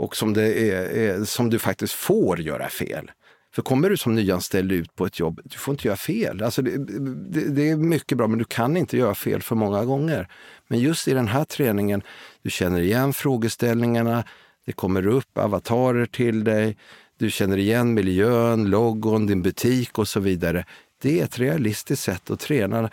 och 0.02 0.16
som, 0.16 0.34
det 0.34 0.72
är, 0.72 0.82
är, 0.82 1.24
som 1.24 1.50
du 1.50 1.60
faktiskt 1.60 1.94
får 1.94 2.40
göra 2.40 2.70
fel. 2.70 3.12
För 3.56 3.62
kommer 3.62 3.90
du 3.90 3.98
som 3.98 4.16
nyanställd 4.16 4.72
ut 4.72 4.96
på 4.96 5.06
ett 5.06 5.20
jobb, 5.20 5.42
du 5.44 5.58
får 5.58 5.72
inte 5.72 5.88
göra 5.88 5.98
fel. 5.98 6.44
Alltså 6.44 6.62
det, 6.62 6.78
det, 7.32 7.50
det, 7.50 7.70
är 7.70 7.76
mycket 7.76 8.18
bra, 8.18 8.28
men 8.28 8.40
du 8.40 8.46
kan 8.46 8.78
inte 8.78 8.98
göra 8.98 9.16
fel 9.16 9.42
för 9.42 9.56
många 9.56 9.86
gånger. 9.86 10.28
Men 10.68 10.80
just 10.80 11.08
i 11.08 11.14
den 11.14 11.28
här 11.28 11.46
träningen, 11.46 12.02
du 12.42 12.50
känner 12.50 12.82
igen 12.82 13.14
frågeställningarna, 13.14 14.24
det 14.66 14.72
kommer 14.72 15.08
upp 15.08 15.38
avatarer 15.38 16.06
till 16.06 16.44
dig, 16.44 16.78
du 17.18 17.32
känner 17.32 17.58
igen 17.58 17.94
miljön, 17.94 18.70
logon, 18.70 19.28
din 19.28 19.42
butik 19.42 19.98
och 20.00 20.08
så 20.08 20.20
vidare. 20.20 20.66
Det 21.02 21.20
är 21.20 21.24
ett 21.24 21.40
realistiskt 21.40 22.04
sätt 22.04 22.32
att 22.32 22.40
träna 22.40 22.90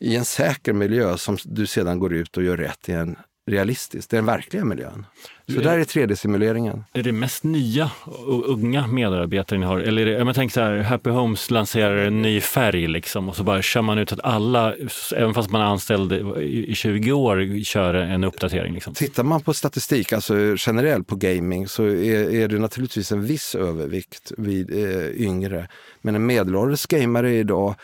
i 0.00 0.16
en 0.16 0.24
säker 0.24 0.72
miljö 0.72 1.16
som 1.16 1.36
du 1.44 1.66
sedan 1.66 1.98
går 1.98 2.12
ut 2.12 2.36
och 2.36 2.42
gör 2.42 2.56
rätt 2.56 2.88
i 2.88 2.92
en 2.92 3.16
realistisk, 3.48 4.10
den 4.10 4.26
verkliga 4.26 4.64
miljön. 4.64 5.06
Så 5.54 5.60
där 5.60 5.78
är 5.78 5.84
3D-simuleringen. 5.84 6.84
Är 6.92 7.02
det 7.02 7.12
mest 7.12 7.44
nya 7.44 7.90
och 8.04 8.48
unga 8.48 8.86
medarbetare 8.86 9.58
ni 9.58 9.66
har? 9.66 9.78
Eller 9.78 10.02
är 10.02 10.06
det, 10.06 10.24
jag 10.24 10.34
tänker 10.34 10.54
så 10.54 10.60
här, 10.60 10.78
Happy 10.78 11.10
Homes 11.10 11.50
lanserar 11.50 11.96
en 11.96 12.22
ny 12.22 12.40
färg 12.40 12.86
liksom 12.86 13.28
och 13.28 13.36
så 13.36 13.42
bara 13.42 13.62
kör 13.62 13.82
man 13.82 13.98
ut 13.98 14.12
att 14.12 14.20
alla, 14.24 14.74
även 15.16 15.34
fast 15.34 15.50
man 15.50 15.60
är 15.60 15.64
anställd 15.64 16.12
i 16.38 16.74
20 16.74 17.12
år, 17.12 17.64
kör 17.64 17.94
en 17.94 18.24
uppdatering? 18.24 18.74
Liksom. 18.74 18.94
Tittar 18.94 19.24
man 19.24 19.40
på 19.40 19.54
statistik, 19.54 20.12
alltså 20.12 20.34
generellt 20.58 21.06
på 21.06 21.16
gaming, 21.16 21.68
så 21.68 21.84
är, 21.84 22.34
är 22.34 22.48
det 22.48 22.58
naturligtvis 22.58 23.12
en 23.12 23.24
viss 23.24 23.54
övervikt 23.54 24.32
vid 24.36 24.70
eh, 24.70 25.22
yngre. 25.22 25.68
Men 26.00 26.14
en 26.14 26.26
medelålders 26.26 26.86
gamare 26.86 27.34
idag 27.34 27.74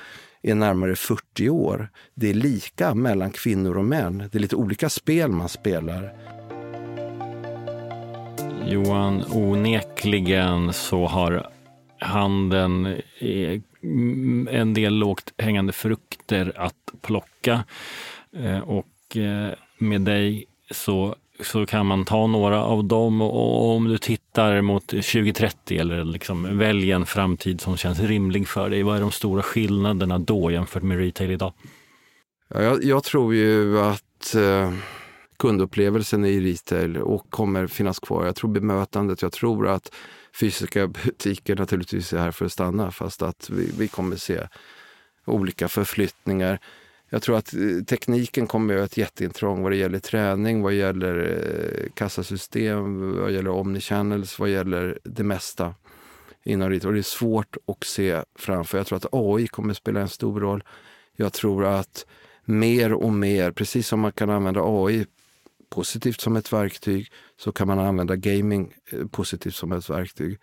är 0.44 0.54
närmare 0.54 0.96
40 0.96 1.48
år. 1.48 1.88
Det 2.14 2.30
är 2.30 2.34
lika 2.34 2.94
mellan 2.94 3.30
kvinnor 3.30 3.78
och 3.78 3.84
män. 3.84 4.18
Det 4.32 4.38
är 4.38 4.40
lite 4.40 4.56
olika 4.56 4.88
spel 4.88 5.30
man 5.30 5.48
spelar. 5.48 6.12
Johan, 8.66 9.24
onekligen 9.30 10.72
så 10.72 11.06
har 11.06 11.50
handeln 11.98 12.86
eh, 13.18 13.60
en 14.50 14.74
del 14.74 14.94
lågt 14.94 15.32
hängande 15.38 15.72
frukter 15.72 16.52
att 16.56 16.92
plocka. 17.02 17.64
Eh, 18.36 18.58
och 18.58 19.16
eh, 19.16 19.54
med 19.78 20.00
dig 20.00 20.44
så 20.70 21.16
så 21.40 21.66
kan 21.66 21.86
man 21.86 22.04
ta 22.04 22.26
några 22.26 22.64
av 22.64 22.84
dem 22.84 23.22
och 23.22 23.76
om 23.76 23.88
du 23.88 23.98
tittar 23.98 24.60
mot 24.60 24.86
2030 24.86 25.78
eller 25.78 26.04
liksom 26.04 26.58
välj 26.58 26.92
en 26.92 27.06
framtid 27.06 27.60
som 27.60 27.76
känns 27.76 28.00
rimlig 28.00 28.48
för 28.48 28.70
dig. 28.70 28.82
Vad 28.82 28.96
är 28.96 29.00
de 29.00 29.12
stora 29.12 29.42
skillnaderna 29.42 30.18
då 30.18 30.50
jämfört 30.50 30.82
med 30.82 30.98
retail 30.98 31.30
idag? 31.30 31.52
Ja, 32.48 32.62
jag, 32.62 32.84
jag 32.84 33.04
tror 33.04 33.34
ju 33.34 33.80
att 33.80 34.34
eh, 34.34 34.72
kundupplevelsen 35.38 36.24
i 36.24 36.40
retail 36.40 36.96
och 36.96 37.30
kommer 37.30 37.66
finnas 37.66 37.98
kvar. 37.98 38.24
Jag 38.26 38.36
tror 38.36 38.50
bemötandet, 38.50 39.22
jag 39.22 39.32
tror 39.32 39.68
att 39.68 39.94
fysiska 40.40 40.86
butiker 41.04 41.56
naturligtvis 41.56 42.12
är 42.12 42.18
här 42.18 42.30
för 42.30 42.44
att 42.44 42.52
stanna 42.52 42.90
fast 42.90 43.22
att 43.22 43.50
vi, 43.50 43.70
vi 43.78 43.88
kommer 43.88 44.16
se 44.16 44.40
olika 45.24 45.68
förflyttningar. 45.68 46.58
Jag 47.14 47.22
tror 47.22 47.36
att 47.36 47.54
eh, 47.54 47.84
tekniken 47.86 48.46
kommer 48.46 48.74
att 48.74 48.76
göra 48.76 48.84
ett 48.84 48.96
jätteintrång 48.96 49.62
vad 49.62 49.72
det 49.72 49.76
gäller 49.76 49.98
träning, 49.98 50.62
vad 50.62 50.72
gäller 50.72 51.18
eh, 51.18 51.90
kassasystem, 51.94 53.16
vad 53.16 53.32
gäller 53.32 53.50
omnichannels, 53.50 54.38
vad 54.38 54.48
gäller 54.48 54.98
det 55.04 55.24
mesta 55.24 55.74
inom 56.44 56.70
det. 56.70 56.84
Och 56.84 56.92
det 56.92 56.98
är 56.98 57.02
svårt 57.02 57.56
att 57.66 57.84
se 57.84 58.22
framför. 58.38 58.78
Jag 58.78 58.86
tror 58.86 58.96
att 58.96 59.06
AI 59.12 59.46
kommer 59.46 59.70
att 59.70 59.76
spela 59.76 60.00
en 60.00 60.08
stor 60.08 60.40
roll. 60.40 60.64
Jag 61.16 61.32
tror 61.32 61.64
att 61.64 62.06
mer 62.44 62.92
och 62.92 63.12
mer, 63.12 63.50
precis 63.50 63.88
som 63.88 64.00
man 64.00 64.12
kan 64.12 64.30
använda 64.30 64.60
AI 64.64 65.06
positivt 65.70 66.20
som 66.20 66.36
ett 66.36 66.52
verktyg, 66.52 67.12
så 67.36 67.52
kan 67.52 67.66
man 67.66 67.78
använda 67.78 68.16
gaming 68.16 68.74
eh, 68.92 69.06
positivt 69.06 69.54
som 69.54 69.72
ett 69.72 69.90
verktyg. 69.90 70.38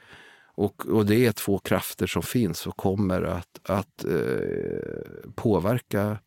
Och, 0.55 0.86
och 0.86 1.05
det 1.05 1.25
är 1.25 1.31
två 1.31 1.60
krafter 1.60 2.07
som 2.07 2.23
finns 2.23 2.67
och 2.67 2.77
kommer 2.77 3.21
att, 3.21 3.60
att 3.63 4.05
eh, 4.05 5.31
påverka 5.36 6.17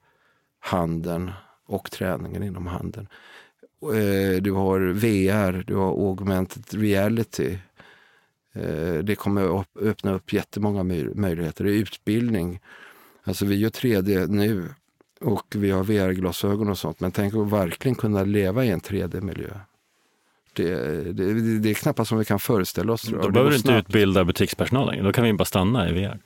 handeln 0.64 1.30
och 1.66 1.90
träningen 1.90 2.42
inom 2.42 2.66
handeln. 2.66 3.08
Eh, 3.82 4.42
du 4.42 4.52
har 4.52 4.80
VR, 4.80 5.64
du 5.66 5.74
har 5.74 6.08
augmented 6.08 6.64
reality. 6.74 7.58
Eh, 8.52 8.94
det 9.02 9.14
kommer 9.14 9.60
att 9.60 9.68
öppna 9.80 10.12
upp 10.12 10.32
jättemånga 10.32 10.82
möjligheter. 11.14 11.64
Det 11.64 11.70
är 11.70 11.74
utbildning. 11.74 12.60
Alltså 13.24 13.44
vi 13.44 13.56
gör 13.56 13.70
3D 13.70 14.26
nu 14.26 14.68
och 15.20 15.46
vi 15.54 15.70
har 15.70 15.84
VR-glasögon 15.84 16.68
och 16.68 16.78
sånt. 16.78 17.00
Men 17.00 17.12
tänk 17.12 17.34
att 17.34 17.52
verkligen 17.52 17.94
kunna 17.94 18.24
leva 18.24 18.64
i 18.64 18.70
en 18.70 18.80
3D-miljö. 18.80 19.50
Det, 20.52 20.74
det, 21.12 21.58
det, 21.58 21.70
är 21.70 21.74
knappast 21.74 22.08
som 22.08 22.18
vi 22.18 22.24
kan 22.24 22.40
föreställa 22.40 22.92
oss. 22.92 23.02
Då 23.02 23.30
behöver 23.30 23.50
du 23.50 23.56
inte 23.56 23.72
utbilda 23.72 24.24
butikspersonal 24.24 24.86
längre. 24.86 25.02
Då 25.02 25.12
kan 25.12 25.24
vi 25.24 25.32
bara 25.32 25.44
stanna 25.44 25.90
i 25.90 25.92
VR. 25.92 26.18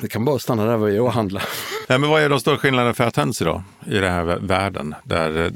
Det 0.00 0.08
kan 0.08 0.24
bara 0.24 0.38
stanna 0.38 0.64
där 0.64 0.76
vi 0.76 0.96
är 0.96 1.00
och 1.00 1.12
handla. 1.12 1.42
Ja, 1.88 1.98
men 1.98 2.10
vad 2.10 2.22
är 2.22 2.28
de 2.28 2.40
stora 2.40 2.58
skillnaderna 2.58 2.94
för 2.94 3.04
Attens 3.04 3.42
idag 3.42 3.62
i 3.86 3.94
den 3.94 4.12
här 4.12 4.38
världen 4.40 4.94
där 5.04 5.44
eh, 5.44 5.50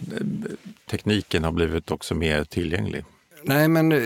tekniken 0.90 1.44
har 1.44 1.52
blivit 1.52 1.90
också 1.90 2.14
mer 2.14 2.44
tillgänglig? 2.44 3.04
Nej, 3.42 3.68
men 3.68 3.92
eh, 3.92 3.98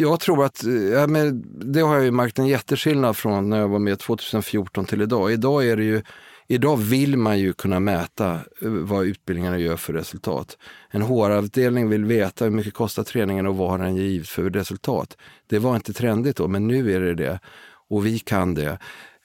jag 0.00 0.20
tror 0.20 0.44
att 0.44 0.62
ja, 0.92 1.06
men 1.06 1.44
det 1.74 1.80
har 1.80 1.94
jag 1.94 2.04
ju 2.04 2.10
märkt 2.10 2.38
en 2.38 2.46
jätteskillnad 2.46 3.16
från 3.16 3.50
när 3.50 3.58
jag 3.58 3.68
var 3.68 3.78
med 3.78 3.98
2014 3.98 4.84
till 4.84 5.02
idag. 5.02 5.32
Idag 5.32 5.66
är 5.66 5.76
det 5.76 5.84
ju 5.84 6.02
Idag 6.52 6.76
vill 6.76 7.16
man 7.16 7.38
ju 7.38 7.52
kunna 7.52 7.80
mäta 7.80 8.32
eh, 8.32 8.40
vad 8.70 9.06
utbildningarna 9.06 9.58
gör 9.58 9.76
för 9.76 9.92
resultat. 9.92 10.58
En 10.90 11.02
HR-avdelning 11.02 11.88
vill 11.88 12.04
veta 12.04 12.44
hur 12.44 12.52
mycket 12.52 12.74
kostar 12.74 13.02
träningen 13.02 13.46
och 13.46 13.56
vad 13.56 13.70
har 13.70 13.78
den 13.78 13.96
givit 13.96 14.28
för 14.28 14.50
resultat. 14.50 15.16
Det 15.46 15.58
var 15.58 15.76
inte 15.76 15.92
trendigt 15.92 16.36
då, 16.36 16.48
men 16.48 16.66
nu 16.66 16.92
är 16.92 17.00
det 17.00 17.14
det. 17.14 17.40
Och 17.88 18.06
vi 18.06 18.18
kan 18.18 18.54
det. 18.54 18.78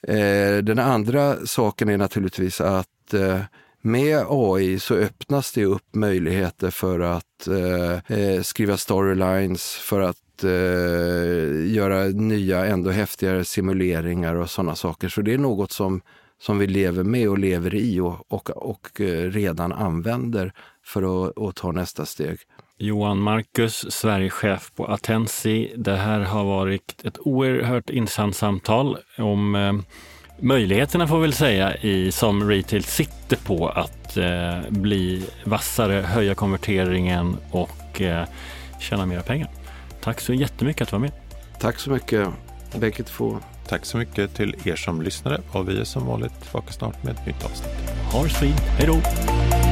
Eh, 0.08 0.62
den 0.62 0.78
andra 0.78 1.46
saken 1.46 1.88
är 1.88 1.98
naturligtvis 1.98 2.60
att 2.60 3.14
eh, 3.14 3.40
med 3.80 4.24
AI 4.28 4.78
så 4.78 4.94
öppnas 4.94 5.52
det 5.52 5.64
upp 5.64 5.94
möjligheter 5.94 6.70
för 6.70 7.00
att 7.00 7.48
eh, 7.48 8.18
eh 8.18 8.42
skriva 8.42 8.76
storylines, 8.76 9.74
för 9.74 10.00
att 10.00 10.44
eh, 10.44 11.74
göra 11.74 12.04
nya, 12.04 12.66
ändå 12.66 12.90
häftigare 12.90 13.44
simuleringar 13.44 14.34
och 14.34 14.50
sådana 14.50 14.74
saker. 14.74 15.08
Så 15.08 15.22
det 15.22 15.34
är 15.34 15.38
något 15.38 15.72
som, 15.72 16.00
som 16.40 16.58
vi 16.58 16.66
lever 16.66 17.04
med 17.04 17.28
och 17.28 17.38
lever 17.38 17.74
i 17.74 18.00
och, 18.00 18.32
och, 18.32 18.50
och 18.50 19.00
eh, 19.00 19.30
redan 19.30 19.72
använder 19.72 20.52
för 20.84 21.26
att, 21.26 21.38
att 21.38 21.56
ta 21.56 21.72
nästa 21.72 22.06
steg. 22.06 22.38
Johan 22.78 23.18
Marcus, 23.18 23.92
Sverigechef 23.92 24.70
på 24.76 24.86
Atensi. 24.86 25.72
Det 25.76 25.96
här 25.96 26.20
har 26.20 26.44
varit 26.44 27.04
ett 27.04 27.18
oerhört 27.18 27.90
intressant 27.90 28.36
samtal 28.36 28.98
om 29.18 29.54
eh, 29.54 29.72
möjligheterna 30.40 31.08
får 31.08 31.16
vi 31.16 31.22
väl 31.22 31.32
säga 31.32 31.76
i, 31.76 32.12
som 32.12 32.48
retail 32.48 32.84
sitter 32.84 33.36
på 33.36 33.68
att 33.68 34.16
eh, 34.16 34.70
bli 34.70 35.26
vassare, 35.44 35.92
höja 35.92 36.34
konverteringen 36.34 37.36
och 37.50 38.00
eh, 38.00 38.24
tjäna 38.80 39.06
mera 39.06 39.22
pengar. 39.22 39.48
Tack 40.00 40.20
så 40.20 40.32
jättemycket 40.32 40.82
att 40.82 40.88
du 40.88 40.92
var 40.92 41.00
med. 41.00 41.12
Tack 41.60 41.78
så 41.78 41.90
mycket, 41.90 42.28
bägge 42.80 43.02
två. 43.02 43.38
Tack 43.68 43.84
så 43.84 43.96
mycket 43.96 44.34
till 44.34 44.54
er 44.64 44.76
som 44.76 45.02
lyssnade 45.02 45.40
och 45.52 45.68
vi 45.68 45.80
är 45.80 45.84
som 45.84 46.06
vanligt 46.06 46.42
tillbaka 46.42 46.72
snart 46.72 47.04
med 47.04 47.14
ett 47.14 47.26
nytt 47.26 47.44
avsnitt. 47.44 47.90
Ha 48.12 48.22
det 48.22 48.30
så 48.30 48.36
fint. 48.36 48.60
Hej 48.60 48.86
då! 48.86 49.65